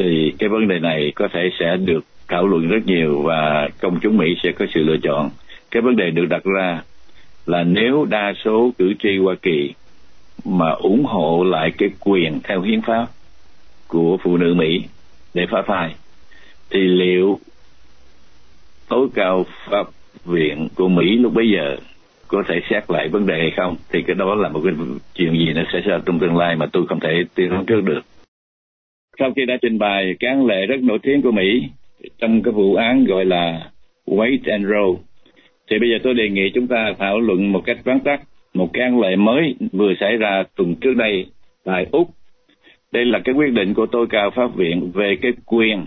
thì 0.00 0.34
cái 0.38 0.48
vấn 0.48 0.68
đề 0.68 0.78
này 0.78 1.12
có 1.14 1.28
thể 1.32 1.50
sẽ 1.58 1.76
được 1.76 2.04
thảo 2.28 2.46
luận 2.46 2.68
rất 2.68 2.86
nhiều 2.86 3.22
và 3.22 3.68
công 3.80 4.00
chúng 4.00 4.16
Mỹ 4.16 4.36
sẽ 4.42 4.52
có 4.52 4.66
sự 4.74 4.82
lựa 4.82 4.96
chọn. 5.02 5.30
Cái 5.70 5.82
vấn 5.82 5.96
đề 5.96 6.10
được 6.10 6.26
đặt 6.28 6.44
ra 6.44 6.82
là 7.46 7.62
nếu 7.62 8.06
đa 8.10 8.32
số 8.44 8.70
cử 8.78 8.94
tri 9.02 9.18
Hoa 9.18 9.34
Kỳ 9.42 9.74
mà 10.44 10.70
ủng 10.70 11.04
hộ 11.04 11.44
lại 11.44 11.72
cái 11.78 11.88
quyền 12.00 12.40
theo 12.44 12.60
hiến 12.60 12.82
pháp 12.82 13.06
của 13.88 14.18
phụ 14.22 14.36
nữ 14.36 14.54
Mỹ 14.54 14.82
để 15.34 15.46
phá 15.50 15.62
thai 15.66 15.94
thì 16.70 16.80
liệu 16.80 17.38
tối 18.88 19.08
cao 19.14 19.46
pháp 19.70 19.86
viện 20.24 20.68
của 20.74 20.88
Mỹ 20.88 21.18
lúc 21.18 21.34
bấy 21.34 21.50
giờ 21.50 21.76
có 22.28 22.42
thể 22.48 22.60
xét 22.70 22.90
lại 22.90 23.08
vấn 23.08 23.26
đề 23.26 23.38
hay 23.38 23.50
không 23.56 23.76
thì 23.92 24.02
cái 24.02 24.14
đó 24.14 24.34
là 24.34 24.48
một 24.48 24.60
cái 24.64 24.74
chuyện 25.14 25.32
gì 25.32 25.52
nó 25.52 25.62
sẽ 25.72 25.80
ra 25.80 25.98
trong 26.06 26.18
tương 26.18 26.36
lai 26.36 26.56
mà 26.56 26.66
tôi 26.72 26.86
không 26.86 27.00
thể 27.00 27.24
tiên 27.34 27.50
đoán 27.50 27.66
trước 27.66 27.80
được 27.80 28.00
sau 29.20 29.32
khi 29.36 29.44
đã 29.46 29.56
trình 29.62 29.78
bày 29.78 30.16
cái 30.20 30.28
án 30.28 30.46
lệ 30.46 30.66
rất 30.66 30.82
nổi 30.82 30.98
tiếng 31.02 31.22
của 31.22 31.30
Mỹ, 31.32 31.62
trong 32.18 32.42
cái 32.42 32.52
vụ 32.52 32.74
án 32.74 33.04
gọi 33.04 33.24
là 33.24 33.70
Wait 34.06 34.38
and 34.44 34.66
Roe 34.66 35.02
thì 35.70 35.78
bây 35.78 35.90
giờ 35.90 35.98
tôi 36.02 36.14
đề 36.14 36.28
nghị 36.28 36.50
chúng 36.54 36.66
ta 36.66 36.94
thảo 36.98 37.20
luận 37.20 37.52
một 37.52 37.62
cách 37.64 37.78
vắn 37.84 38.00
tắt 38.00 38.20
một 38.54 38.70
cái 38.72 38.82
án 38.82 39.00
lệ 39.00 39.16
mới 39.16 39.54
vừa 39.72 39.94
xảy 40.00 40.16
ra 40.16 40.44
tuần 40.56 40.74
trước 40.74 40.94
đây 40.96 41.26
tại 41.64 41.86
Úc. 41.92 42.10
Đây 42.92 43.04
là 43.04 43.18
cái 43.24 43.34
quyết 43.34 43.52
định 43.52 43.74
của 43.74 43.86
tôi 43.86 44.06
cao 44.10 44.30
pháp 44.30 44.54
viện 44.54 44.90
về 44.94 45.16
cái 45.22 45.32
quyền 45.46 45.86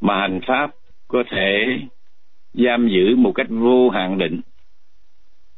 mà 0.00 0.20
hành 0.20 0.40
pháp 0.46 0.70
có 1.08 1.24
thể 1.30 1.78
giam 2.54 2.88
giữ 2.88 3.16
một 3.16 3.32
cách 3.32 3.46
vô 3.50 3.90
hạn 3.90 4.18
định 4.18 4.40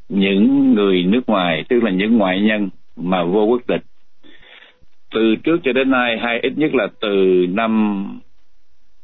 những 0.08 0.74
người 0.74 1.04
nước 1.04 1.28
ngoài, 1.28 1.64
tức 1.68 1.82
là 1.82 1.90
những 1.90 2.18
ngoại 2.18 2.40
nhân 2.40 2.70
mà 2.96 3.24
vô 3.24 3.44
quốc 3.44 3.62
tịch 3.66 3.82
từ 5.14 5.36
trước 5.36 5.60
cho 5.64 5.72
đến 5.72 5.90
nay, 5.90 6.18
hay 6.18 6.40
ít 6.40 6.52
nhất 6.56 6.74
là 6.74 6.88
từ 7.00 7.46
năm 7.50 8.04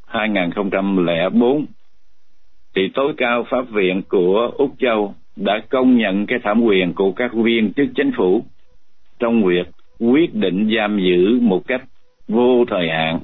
2004 0.07 1.67
thì 2.75 2.89
tối 2.95 3.15
cao 3.17 3.47
pháp 3.51 3.71
viện 3.71 4.03
của 4.09 4.51
Úc 4.59 4.75
Châu 4.79 5.15
đã 5.37 5.63
công 5.69 5.97
nhận 5.97 6.27
cái 6.27 6.39
thẩm 6.45 6.63
quyền 6.63 6.95
của 6.95 7.13
các 7.13 7.35
viên 7.35 7.73
chức 7.73 7.87
chính 7.97 8.13
phủ 8.17 8.45
trong 9.19 9.45
việc 9.45 9.69
quyết 9.99 10.35
định 10.35 10.71
giam 10.77 10.99
giữ 10.99 11.39
một 11.41 11.67
cách 11.67 11.83
vô 12.29 12.65
thời 12.69 12.89
hạn 12.89 13.21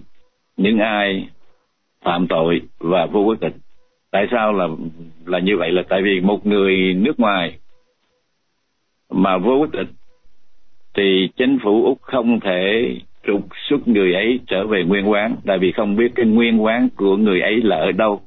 những 0.57 0.79
ai 0.79 1.29
phạm 2.03 2.27
tội 2.29 2.61
và 2.79 3.07
vô 3.07 3.21
quốc 3.21 3.41
tịch. 3.41 3.55
Tại 4.11 4.27
sao 4.31 4.53
là 4.53 4.69
là 5.27 5.39
như 5.39 5.57
vậy 5.57 5.73
là 5.73 5.83
tại 5.89 6.03
vì 6.03 6.21
một 6.21 6.47
người 6.47 6.95
nước 6.95 7.21
ngoài 7.21 7.59
mà 9.11 9.39
vô 9.39 9.57
quốc 9.59 9.71
tịch 9.73 9.89
thì 10.97 11.29
chính 11.37 11.59
phủ 11.63 11.85
Úc 11.85 12.03
không 12.03 12.41
thể 12.41 12.95
trục 13.27 13.41
xuất 13.69 13.89
người 13.89 14.15
ấy 14.15 14.41
trở 14.47 14.67
về 14.67 14.85
nguyên 14.85 15.11
quán, 15.11 15.37
tại 15.47 15.59
vì 15.59 15.73
không 15.73 15.97
biết 15.97 16.13
cái 16.15 16.27
nguyên 16.27 16.65
quán 16.65 16.89
của 16.97 17.17
người 17.17 17.41
ấy 17.41 17.63
là 17.63 17.77
ở 17.77 17.93
đâu. 17.93 18.21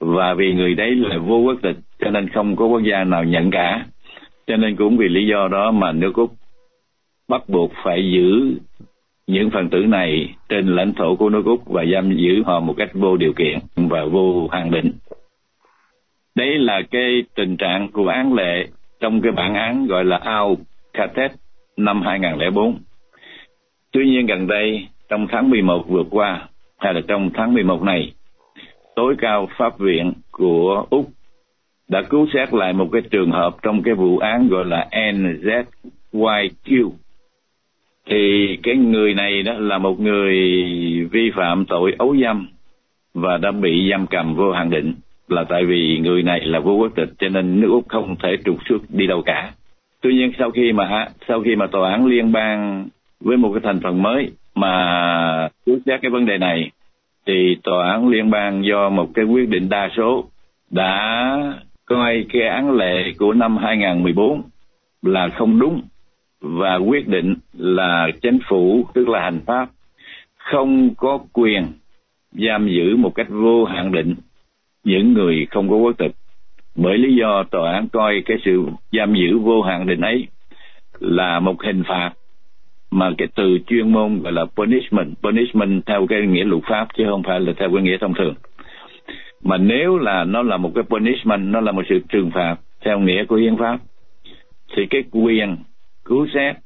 Và 0.00 0.34
vì 0.34 0.52
người 0.52 0.74
đấy 0.74 0.94
là 0.94 1.18
vô 1.18 1.36
quốc 1.36 1.58
tịch, 1.62 1.76
cho 1.98 2.10
nên 2.10 2.28
không 2.28 2.56
có 2.56 2.66
quốc 2.66 2.82
gia 2.82 3.04
nào 3.04 3.24
nhận 3.24 3.50
cả. 3.50 3.86
Cho 4.46 4.56
nên 4.56 4.76
cũng 4.76 4.96
vì 4.96 5.08
lý 5.08 5.26
do 5.26 5.48
đó 5.48 5.70
mà 5.70 5.92
nước 5.92 6.14
Úc 6.14 6.32
bắt 7.28 7.48
buộc 7.48 7.72
phải 7.84 8.10
giữ 8.12 8.58
những 9.26 9.50
phần 9.50 9.68
tử 9.70 9.78
này 9.78 10.34
trên 10.48 10.66
lãnh 10.66 10.92
thổ 10.92 11.16
của 11.16 11.30
nước 11.30 11.44
Úc 11.44 11.66
và 11.66 11.84
giam 11.92 12.16
giữ 12.16 12.42
họ 12.46 12.60
một 12.60 12.74
cách 12.76 12.90
vô 12.94 13.16
điều 13.16 13.32
kiện 13.32 13.58
và 13.76 14.04
vô 14.04 14.48
hạn 14.52 14.70
định. 14.70 14.92
Đấy 16.34 16.58
là 16.58 16.82
cái 16.90 17.22
tình 17.34 17.56
trạng 17.56 17.88
của 17.92 18.08
án 18.08 18.34
lệ 18.34 18.66
trong 19.00 19.20
cái 19.20 19.32
bản 19.32 19.54
án 19.54 19.86
gọi 19.86 20.04
là 20.04 20.16
Al 20.16 20.52
Khatet 20.92 21.32
năm 21.76 22.02
2004. 22.02 22.78
Tuy 23.92 24.06
nhiên 24.06 24.26
gần 24.26 24.46
đây, 24.46 24.88
trong 25.08 25.26
tháng 25.30 25.50
11 25.50 25.88
vừa 25.88 26.04
qua, 26.10 26.48
hay 26.78 26.94
là 26.94 27.00
trong 27.08 27.30
tháng 27.34 27.54
11 27.54 27.82
này, 27.82 28.12
tối 28.96 29.14
cao 29.18 29.48
pháp 29.58 29.78
viện 29.78 30.12
của 30.30 30.86
Úc 30.90 31.08
đã 31.88 32.02
cứu 32.02 32.26
xét 32.34 32.54
lại 32.54 32.72
một 32.72 32.88
cái 32.92 33.02
trường 33.10 33.30
hợp 33.30 33.56
trong 33.62 33.82
cái 33.82 33.94
vụ 33.94 34.18
án 34.18 34.48
gọi 34.48 34.64
là 34.64 34.88
NZYQ 34.92 36.90
thì 38.06 38.56
cái 38.62 38.76
người 38.76 39.14
này 39.14 39.42
đó 39.42 39.52
là 39.52 39.78
một 39.78 40.00
người 40.00 40.34
vi 41.12 41.30
phạm 41.36 41.64
tội 41.68 41.94
ấu 41.98 42.16
dâm 42.16 42.48
và 43.14 43.36
đã 43.36 43.50
bị 43.50 43.90
giam 43.90 44.06
cầm 44.06 44.34
vô 44.34 44.52
hạn 44.52 44.70
định 44.70 44.94
là 45.28 45.44
tại 45.48 45.64
vì 45.64 45.98
người 45.98 46.22
này 46.22 46.40
là 46.40 46.60
vô 46.60 46.72
quốc 46.72 46.92
tịch 46.96 47.08
cho 47.18 47.28
nên 47.28 47.60
nước 47.60 47.68
úc 47.70 47.88
không 47.88 48.16
thể 48.22 48.36
trục 48.44 48.56
xuất 48.68 48.78
đi 48.88 49.06
đâu 49.06 49.22
cả 49.26 49.52
tuy 50.00 50.14
nhiên 50.14 50.32
sau 50.38 50.50
khi 50.50 50.72
mà 50.72 51.08
sau 51.28 51.40
khi 51.40 51.56
mà 51.56 51.66
tòa 51.66 51.90
án 51.90 52.06
liên 52.06 52.32
bang 52.32 52.88
với 53.20 53.36
một 53.36 53.50
cái 53.52 53.60
thành 53.64 53.80
phần 53.82 54.02
mới 54.02 54.30
mà 54.54 55.48
quyết 55.66 55.78
xét 55.86 56.00
cái 56.02 56.10
vấn 56.10 56.26
đề 56.26 56.38
này, 56.38 56.70
thì 57.26 57.56
tòa 57.62 57.90
án 57.90 58.08
liên 58.08 58.30
bang 58.30 58.64
do 58.64 58.88
một 58.88 59.08
cái 59.14 59.24
quyết 59.24 59.48
định 59.48 59.68
đa 59.68 59.88
số 59.96 60.24
đã 60.70 61.36
coi 61.84 62.26
cái 62.32 62.42
án 62.42 62.70
lệ 62.70 63.12
của 63.18 63.32
năm 63.32 63.56
2014 63.56 64.42
là 65.02 65.28
không 65.28 65.58
đúng 65.58 65.82
và 66.40 66.76
quyết 66.76 67.08
định 67.08 67.34
là 67.52 68.08
chính 68.22 68.38
phủ, 68.48 68.86
tức 68.94 69.08
là 69.08 69.20
hành 69.20 69.40
pháp, 69.46 69.68
không 70.36 70.94
có 70.94 71.18
quyền 71.32 71.64
giam 72.32 72.68
giữ 72.68 72.96
một 72.96 73.14
cách 73.14 73.26
vô 73.30 73.64
hạn 73.64 73.92
định 73.92 74.14
những 74.84 75.12
người 75.12 75.46
không 75.50 75.70
có 75.70 75.76
quốc 75.76 75.98
tịch 75.98 76.12
bởi 76.76 76.98
lý 76.98 77.14
do 77.14 77.44
tòa 77.50 77.72
án 77.72 77.88
coi 77.88 78.22
cái 78.26 78.36
sự 78.44 78.66
giam 78.92 79.14
giữ 79.14 79.38
vô 79.38 79.62
hạn 79.62 79.86
định 79.86 80.00
ấy 80.00 80.26
là 81.00 81.40
một 81.40 81.62
hình 81.62 81.82
phạt 81.88 82.10
mà 82.90 83.10
cái 83.18 83.28
từ 83.34 83.58
chuyên 83.66 83.92
môn 83.92 84.22
gọi 84.22 84.32
là 84.32 84.44
punishment. 84.56 85.14
Punishment 85.22 85.86
theo 85.86 86.06
cái 86.06 86.26
nghĩa 86.26 86.44
luật 86.44 86.62
pháp 86.68 86.88
chứ 86.96 87.04
không 87.10 87.22
phải 87.22 87.40
là 87.40 87.52
theo 87.56 87.70
cái 87.74 87.82
nghĩa 87.82 87.96
thông 88.00 88.14
thường. 88.14 88.34
Mà 89.42 89.56
nếu 89.56 89.98
là 89.98 90.24
nó 90.24 90.42
là 90.42 90.56
một 90.56 90.72
cái 90.74 90.84
punishment, 90.84 91.52
nó 91.52 91.60
là 91.60 91.72
một 91.72 91.82
sự 91.88 92.00
trừng 92.08 92.30
phạt 92.34 92.56
theo 92.84 92.98
nghĩa 92.98 93.24
của 93.24 93.36
hiến 93.36 93.56
pháp, 93.56 93.78
thì 94.76 94.86
cái 94.86 95.04
quyền 95.12 95.56
cứu 96.04 96.26
xét 96.34 96.56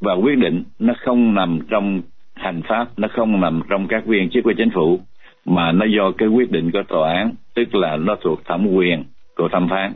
và 0.00 0.14
quyết 0.14 0.38
định 0.38 0.62
nó 0.78 0.94
không 0.98 1.34
nằm 1.34 1.58
trong 1.70 2.02
hành 2.34 2.62
pháp, 2.68 2.86
nó 2.96 3.08
không 3.12 3.40
nằm 3.40 3.62
trong 3.68 3.88
các 3.88 4.06
viên 4.06 4.30
chức 4.30 4.44
của 4.44 4.52
chính 4.56 4.70
phủ, 4.70 5.00
mà 5.44 5.72
nó 5.72 5.86
do 5.86 6.10
cái 6.18 6.28
quyết 6.28 6.50
định 6.50 6.70
của 6.70 6.82
tòa 6.88 7.12
án, 7.12 7.34
tức 7.54 7.74
là 7.74 7.96
nó 7.96 8.16
thuộc 8.20 8.44
thẩm 8.44 8.66
quyền 8.66 9.04
của 9.42 9.48
thẩm 9.48 9.68
phán. 9.68 9.92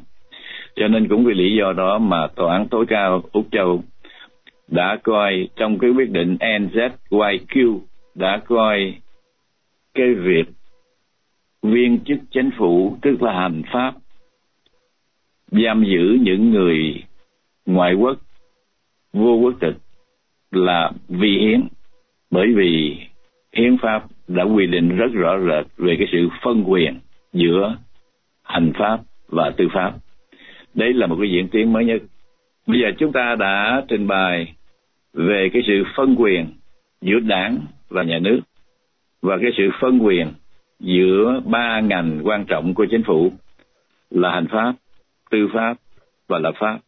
Cho 0.77 0.89
nên 0.89 1.09
cũng 1.09 1.25
vì 1.25 1.35
lý 1.35 1.57
do 1.57 1.73
đó 1.73 1.99
mà 1.99 2.27
tòa 2.27 2.53
án 2.53 2.69
tối 2.69 2.87
cao 2.89 3.23
úc 3.33 3.47
châu 3.53 3.83
đã 4.69 4.99
coi 5.03 5.49
trong 5.57 5.79
cái 5.79 5.91
quyết 5.91 6.11
định 6.11 6.37
NZYQ 6.41 7.81
đã 8.15 8.43
coi 8.47 8.95
cái 9.95 10.15
việc 10.15 10.45
viên 11.63 11.99
chức 12.05 12.19
chính 12.31 12.51
phủ, 12.59 12.99
tức 13.03 13.23
là 13.23 13.33
hành 13.33 13.63
pháp, 13.73 13.95
giam 15.51 15.85
giữ 15.85 16.19
những 16.21 16.51
người 16.51 17.03
ngoại 17.67 17.95
quốc, 17.95 18.19
vô 19.13 19.33
quốc 19.43 19.55
tịch 19.61 19.77
là 20.51 20.93
vi 21.09 21.39
hiến, 21.39 21.69
bởi 22.31 22.47
vì 22.57 22.97
hiến 23.53 23.77
pháp 23.83 24.05
đã 24.29 24.43
quy 24.43 24.67
định 24.67 24.97
rất 24.97 25.13
rõ 25.13 25.39
rệt 25.39 25.67
về 25.77 25.95
cái 25.99 26.07
sự 26.13 26.29
phân 26.43 26.65
quyền 26.67 26.99
giữa 27.33 27.77
hành 28.43 28.73
pháp 28.79 29.01
và 29.29 29.51
tư 29.57 29.69
pháp. 29.73 29.93
Đấy 30.75 30.93
là 30.93 31.07
một 31.07 31.17
cái 31.21 31.31
diễn 31.31 31.49
tiến 31.49 31.73
mới 31.73 31.85
nhất. 31.85 32.03
Bây 32.67 32.81
giờ 32.81 32.87
chúng 32.99 33.13
ta 33.13 33.35
đã 33.39 33.83
trình 33.89 34.07
bày 34.07 34.55
về 35.15 35.51
cái 35.53 35.63
sự 35.67 35.85
phân 35.97 36.15
quyền 36.19 36.47
giữa 37.01 37.21
đảng 37.21 37.59
và 37.89 38.03
nhà 38.03 38.19
nước 38.19 38.41
và 39.23 39.39
cái 39.43 39.51
sự 39.57 39.71
phân 39.81 39.99
quyền 39.99 40.27
giữa 40.81 41.41
ba 41.45 41.81
ngành 41.81 42.21
quan 42.25 42.45
trọng 42.45 42.75
của 42.75 42.87
chính 42.91 43.03
phủ 43.03 43.33
là 44.11 44.31
hành 44.31 44.47
pháp, 44.51 44.73
tư 45.31 45.49
pháp 45.55 45.77
và 46.29 46.39
lập 46.39 46.55
pháp. 46.59 46.79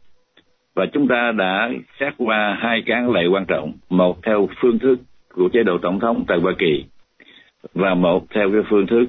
Và 0.75 0.87
chúng 0.93 1.09
ta 1.09 1.33
đã 1.33 1.71
xét 2.01 2.15
qua 2.17 2.59
hai 2.61 2.83
cán 2.87 3.11
lệ 3.11 3.27
quan 3.27 3.45
trọng, 3.45 3.73
một 3.89 4.23
theo 4.23 4.49
phương 4.61 4.79
thức 4.79 4.99
của 5.35 5.49
chế 5.53 5.63
độ 5.63 5.79
tổng 5.79 6.01
thống 6.01 6.25
tại 6.29 6.39
hoa 6.39 6.53
kỳ 6.59 6.85
và 7.75 7.95
một 7.95 8.27
theo 8.31 8.53
cái 8.53 8.63
phương 8.71 8.87
thức 8.87 9.07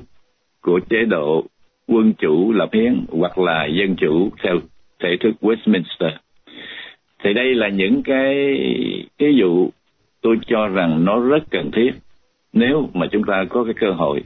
của 0.61 0.79
chế 0.89 1.05
độ 1.05 1.45
quân 1.89 2.13
chủ 2.13 2.51
lập 2.51 2.69
hiến 2.73 3.05
hoặc 3.11 3.37
là 3.37 3.65
dân 3.65 3.95
chủ 3.95 4.29
theo 4.43 4.55
thể 5.03 5.09
thức 5.19 5.31
Westminster. 5.41 6.11
Thì 7.23 7.33
đây 7.33 7.55
là 7.55 7.69
những 7.69 8.03
cái 8.03 8.35
ví 9.17 9.35
dụ 9.35 9.69
tôi 10.21 10.37
cho 10.47 10.67
rằng 10.67 11.05
nó 11.05 11.19
rất 11.19 11.43
cần 11.51 11.71
thiết 11.71 11.91
nếu 12.53 12.89
mà 12.93 13.07
chúng 13.11 13.23
ta 13.23 13.45
có 13.49 13.63
cái 13.63 13.73
cơ 13.73 13.91
hội 13.91 14.23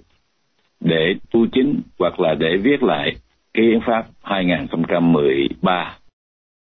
để 0.79 1.15
tu 1.31 1.45
chính 1.51 1.81
hoặc 1.99 2.19
là 2.19 2.33
để 2.33 2.57
viết 2.57 2.83
lại 2.83 3.15
cái 3.53 3.65
hiến 3.65 3.79
pháp 3.85 4.05
2013. 4.23 5.97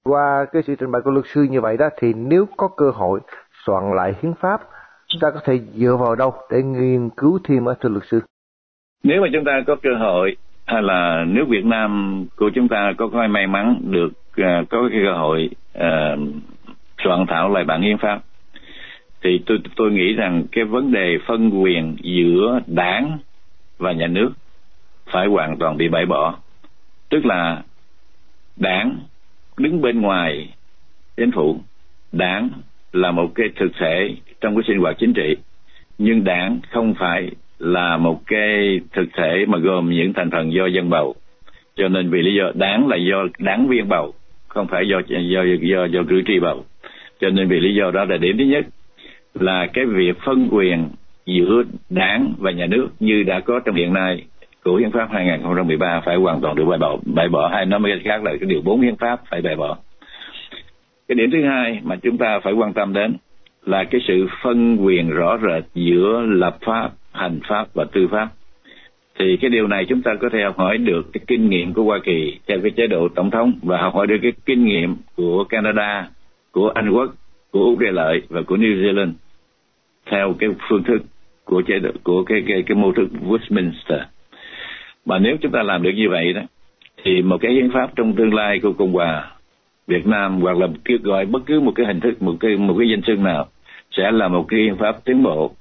Qua 0.04 0.46
cái 0.54 0.62
sự 0.68 0.76
trình 0.80 0.92
bày 0.92 1.02
của 1.06 1.12
luật 1.12 1.26
sư 1.34 1.44
như 1.50 1.62
vậy 1.62 1.78
đó 1.78 1.90
thì 1.98 2.14
nếu 2.14 2.48
có 2.58 2.70
cơ 2.78 2.92
hội 2.94 3.20
soạn 3.66 3.84
lại 3.96 4.14
hiến 4.22 4.34
pháp 4.42 4.62
chúng 5.08 5.20
ta 5.22 5.32
có 5.32 5.40
thể 5.46 5.60
dựa 5.74 5.98
vào 6.00 6.16
đâu 6.16 6.34
để 6.52 6.64
nghiên 6.64 7.10
cứu 7.18 7.40
thêm 7.44 7.66
ở 7.66 7.74
thưa 7.82 7.90
luật 7.90 8.04
sư? 8.06 8.20
Nếu 9.04 9.22
mà 9.22 9.28
chúng 9.34 9.46
ta 9.46 9.52
có 9.68 9.76
cơ 9.84 9.90
hội 10.00 10.36
hay 10.68 10.82
là 10.82 11.26
nước 11.28 11.46
Việt 11.48 11.66
Nam 11.66 12.26
của 12.36 12.50
chúng 12.50 12.68
ta 12.68 12.94
có 12.98 13.08
cái 13.08 13.28
may 13.28 13.48
mắn 13.48 13.82
được 13.84 14.08
uh, 14.42 14.70
có 14.70 14.90
cái 14.92 15.02
cơ 15.04 15.14
hội 15.14 15.50
uh, 15.78 16.20
soạn 17.04 17.26
thảo 17.28 17.50
lại 17.50 17.64
bản 17.64 17.82
hiến 17.82 17.98
pháp? 17.98 18.22
Thì 19.22 19.42
tôi 19.46 19.58
tôi 19.76 19.92
nghĩ 19.92 20.14
rằng 20.14 20.44
cái 20.52 20.64
vấn 20.64 20.92
đề 20.92 21.18
phân 21.28 21.50
quyền 21.50 21.96
giữa 22.02 22.60
đảng 22.68 23.18
và 23.78 23.92
nhà 23.92 24.08
nước 24.08 24.32
phải 25.06 25.28
hoàn 25.28 25.58
toàn 25.58 25.78
bị 25.78 25.88
bãi 25.88 26.06
bỏ. 26.06 26.38
Tức 27.10 27.26
là 27.26 27.64
đảng 28.56 28.98
đứng 29.58 29.82
bên 29.82 30.02
ngoài 30.02 30.54
chính 31.18 31.32
phủ 31.32 31.60
đảng 32.12 32.50
là 32.94 33.12
một 33.12 33.32
cái 33.36 33.48
thực 33.56 33.72
thể 33.80 34.16
trong 34.42 34.56
cái 34.56 34.64
sinh 34.68 34.80
hoạt 34.80 34.96
chính 35.00 35.14
trị 35.14 35.36
nhưng 35.98 36.24
đảng 36.24 36.60
không 36.72 36.94
phải 37.00 37.32
là 37.60 37.98
một 37.98 38.22
cái 38.28 38.80
thực 38.94 39.06
thể 39.18 39.46
mà 39.48 39.58
gồm 39.58 39.90
những 39.90 40.14
thành 40.14 40.32
phần 40.32 40.54
do 40.54 40.66
dân 40.66 40.90
bầu. 40.90 41.16
Cho 41.76 41.88
nên 41.88 42.10
vì 42.10 42.22
lý 42.22 42.34
do 42.34 42.52
đáng 42.54 42.88
là 42.88 42.98
do 42.98 43.28
đáng 43.40 43.68
viên 43.68 43.90
bầu, 43.90 44.14
không 44.48 44.68
phải 44.68 44.88
do 44.88 45.02
do 45.08 45.42
do 45.62 45.86
do 45.86 46.04
cử 46.10 46.22
tri 46.28 46.40
bầu. 46.40 46.66
Cho 47.20 47.30
nên 47.30 47.48
vì 47.48 47.60
lý 47.60 47.76
do 47.76 47.92
đó 47.92 48.06
là 48.06 48.18
điểm 48.18 48.38
thứ 48.38 48.44
nhất 48.44 48.66
là 49.34 49.68
cái 49.74 49.86
việc 49.86 50.18
phân 50.26 50.50
quyền 50.52 50.90
giữa 51.26 51.64
đảng 51.90 52.34
và 52.38 52.52
nhà 52.52 52.66
nước 52.66 52.88
như 53.00 53.24
đã 53.24 53.40
có 53.40 53.60
trong 53.60 53.76
hiện 53.76 53.94
nay 53.94 54.24
của 54.64 54.76
hiến 54.76 54.92
pháp 54.92 55.08
2013 55.12 56.02
phải 56.06 56.16
hoàn 56.16 56.42
toàn 56.42 56.56
được 56.56 56.66
bãi 56.66 56.80
bỏ 56.80 56.98
bãi 57.06 57.30
bỏ. 57.30 57.50
Hay 57.54 57.66
nói 57.66 57.82
cách 57.84 58.02
khác 58.04 58.24
là 58.24 58.32
cái 58.40 58.50
điều 58.50 58.62
4 58.62 58.82
hiến 58.82 58.96
pháp 58.96 59.20
phải 59.30 59.42
bãi 59.42 59.56
bỏ. 59.56 59.78
Cái 61.08 61.16
điểm 61.16 61.32
thứ 61.32 61.44
hai 61.44 61.80
mà 61.84 61.96
chúng 61.96 62.18
ta 62.18 62.40
phải 62.40 62.54
quan 62.54 62.74
tâm 62.74 62.94
đến 62.94 63.18
là 63.66 63.84
cái 63.84 64.02
sự 64.08 64.28
phân 64.44 64.78
quyền 64.86 65.10
rõ 65.10 65.38
rệt 65.38 65.64
giữa 65.74 66.22
lập 66.28 66.58
pháp 66.62 66.92
hành 67.18 67.40
pháp 67.50 67.68
và 67.74 67.86
tư 67.92 68.08
pháp 68.12 68.30
thì 69.20 69.38
cái 69.38 69.50
điều 69.50 69.68
này 69.68 69.86
chúng 69.90 70.02
ta 70.02 70.16
có 70.22 70.30
thể 70.34 70.44
học 70.44 70.58
hỏi 70.58 70.78
được 70.78 71.14
cái 71.14 71.22
kinh 71.28 71.50
nghiệm 71.50 71.74
của 71.74 71.84
Hoa 71.84 72.00
Kỳ 72.04 72.40
theo 72.48 72.60
cái 72.62 72.72
chế 72.72 72.88
độ 72.88 73.08
tổng 73.16 73.32
thống 73.32 73.54
và 73.64 73.82
học 73.82 73.96
hỏi 73.96 74.08
được 74.08 74.18
cái 74.22 74.32
kinh 74.46 74.66
nghiệm 74.66 74.96
của 75.16 75.44
Canada, 75.44 76.08
của 76.52 76.70
Anh 76.70 76.90
Quốc, 76.90 77.16
của 77.52 77.64
Úc 77.64 77.80
Đại 77.80 77.92
Lợi 77.92 78.22
và 78.30 78.42
của 78.42 78.58
New 78.58 78.84
Zealand 78.84 79.12
theo 80.06 80.36
cái 80.40 80.50
phương 80.70 80.84
thức 80.84 81.02
của 81.46 81.62
chế 81.68 81.80
độ 81.80 81.92
của 82.04 82.24
cái 82.24 82.44
cái 82.48 82.64
cái 82.66 82.76
mô 82.76 82.92
thức 82.92 83.08
Westminster. 83.28 84.04
Mà 85.06 85.20
nếu 85.20 85.38
chúng 85.42 85.52
ta 85.52 85.64
làm 85.64 85.84
được 85.84 85.92
như 85.96 86.10
vậy 86.10 86.34
đó 86.34 86.42
thì 87.04 87.22
một 87.22 87.38
cái 87.42 87.52
hiến 87.52 87.72
pháp 87.72 87.96
trong 87.96 88.14
tương 88.14 88.34
lai 88.34 88.60
của 88.60 88.74
Cộng 88.74 88.94
hòa 88.94 89.32
Việt 89.88 90.08
Nam 90.08 90.42
hoặc 90.42 90.58
là 90.58 90.68
kêu 90.86 90.98
gọi 91.04 91.26
bất 91.26 91.42
cứ 91.46 91.60
một 91.60 91.72
cái 91.76 91.86
hình 91.86 92.00
thức 92.00 92.22
một 92.22 92.36
cái 92.40 92.58
một 92.58 92.76
cái 92.80 92.90
danh 92.90 93.02
xưng 93.08 93.24
nào 93.24 93.48
sẽ 93.92 94.12
là 94.12 94.28
một 94.28 94.46
cái 94.48 94.60
hiến 94.60 94.78
pháp 94.78 95.06
tiến 95.06 95.24
bộ 95.24 95.52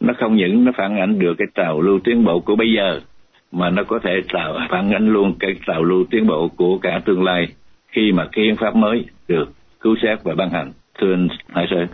nó 0.00 0.14
không 0.20 0.36
những 0.36 0.64
nó 0.64 0.72
phản 0.76 0.96
ánh 0.96 1.18
được 1.18 1.34
cái 1.38 1.48
trào 1.54 1.80
lưu 1.80 1.98
tiến 2.04 2.24
bộ 2.24 2.40
của 2.40 2.56
bây 2.56 2.72
giờ 2.76 3.00
mà 3.52 3.70
nó 3.70 3.82
có 3.84 3.98
thể 4.02 4.20
tạo 4.32 4.58
phản 4.70 4.92
ánh 4.92 5.08
luôn 5.08 5.34
cái 5.40 5.54
trào 5.66 5.82
lưu 5.82 6.04
tiến 6.10 6.26
bộ 6.26 6.48
của 6.56 6.78
cả 6.78 7.00
tương 7.04 7.24
lai 7.24 7.46
khi 7.88 8.12
mà 8.12 8.28
cái 8.32 8.44
hiến 8.44 8.56
pháp 8.56 8.76
mới 8.76 9.04
được 9.28 9.48
cứu 9.80 9.96
xét 10.02 10.18
và 10.24 10.34
ban 10.34 10.50
hành 10.50 10.72
thưa 10.98 11.12
anh 11.12 11.28
Hải 11.48 11.66
Sơn 11.70 11.86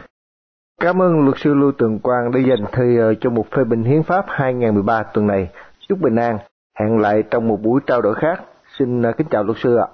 Cảm 0.80 1.02
ơn 1.02 1.24
luật 1.24 1.38
sư 1.38 1.54
Lưu 1.54 1.72
Tường 1.72 1.98
Quang 1.98 2.32
đã 2.32 2.40
dành 2.40 2.64
thời 2.72 2.96
giờ 2.96 3.14
cho 3.20 3.30
một 3.30 3.50
phê 3.50 3.64
bình 3.64 3.84
hiến 3.84 4.02
pháp 4.02 4.24
2013 4.28 5.02
tuần 5.14 5.26
này. 5.26 5.48
Chúc 5.88 6.00
bình 6.00 6.16
an. 6.16 6.38
Hẹn 6.80 6.98
lại 6.98 7.22
trong 7.30 7.48
một 7.48 7.58
buổi 7.62 7.80
trao 7.86 8.02
đổi 8.02 8.14
khác. 8.14 8.42
Xin 8.78 9.02
kính 9.18 9.26
chào 9.30 9.44
luật 9.44 9.58
sư 9.58 9.76
ạ. 9.76 9.86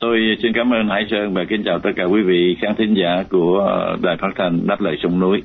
Tôi 0.00 0.18
xin 0.42 0.52
cảm 0.54 0.72
ơn 0.72 0.88
Hải 0.88 1.06
Sơn 1.10 1.34
và 1.34 1.44
kính 1.48 1.62
chào 1.64 1.78
tất 1.78 1.90
cả 1.96 2.04
quý 2.04 2.22
vị 2.22 2.56
khán 2.60 2.74
thính 2.78 2.94
giả 2.96 3.24
của 3.30 3.66
Đài 4.02 4.16
Phát 4.16 4.28
thanh 4.36 4.66
Đáp 4.66 4.80
Lời 4.80 4.96
Sông 5.02 5.20
Núi. 5.20 5.42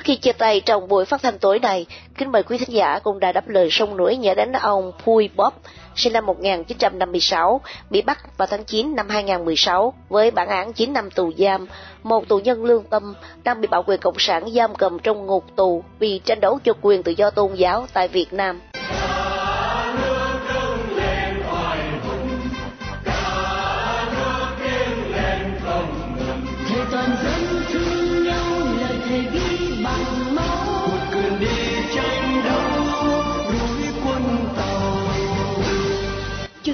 Trước 0.00 0.04
khi 0.04 0.16
chia 0.16 0.32
tay 0.32 0.60
trong 0.60 0.88
buổi 0.88 1.04
phát 1.04 1.22
thanh 1.22 1.38
tối 1.38 1.58
này, 1.58 1.86
kính 2.18 2.32
mời 2.32 2.42
quý 2.42 2.58
thính 2.58 2.76
giả 2.76 2.98
cùng 2.98 3.20
đã 3.20 3.32
đáp 3.32 3.48
lời 3.48 3.68
sông 3.70 3.96
núi 3.96 4.16
nhớ 4.16 4.34
đến 4.34 4.52
ông 4.52 4.92
Pui 5.04 5.28
Bob, 5.36 5.52
sinh 5.94 6.12
năm 6.12 6.26
1956, 6.26 7.60
bị 7.90 8.02
bắt 8.02 8.38
vào 8.38 8.48
tháng 8.50 8.64
9 8.64 8.96
năm 8.96 9.08
2016 9.08 9.94
với 10.08 10.30
bản 10.30 10.48
án 10.48 10.72
9 10.72 10.92
năm 10.92 11.10
tù 11.10 11.32
giam, 11.38 11.66
một 12.02 12.28
tù 12.28 12.38
nhân 12.38 12.64
lương 12.64 12.84
tâm 12.84 13.14
đang 13.44 13.60
bị 13.60 13.68
bảo 13.68 13.82
quyền 13.82 14.00
cộng 14.00 14.18
sản 14.18 14.50
giam 14.50 14.74
cầm 14.74 14.98
trong 14.98 15.26
ngục 15.26 15.44
tù 15.56 15.84
vì 15.98 16.20
tranh 16.24 16.40
đấu 16.40 16.58
cho 16.64 16.72
quyền 16.82 17.02
tự 17.02 17.12
do 17.12 17.30
tôn 17.30 17.54
giáo 17.54 17.86
tại 17.92 18.08
Việt 18.08 18.32
Nam. 18.32 18.60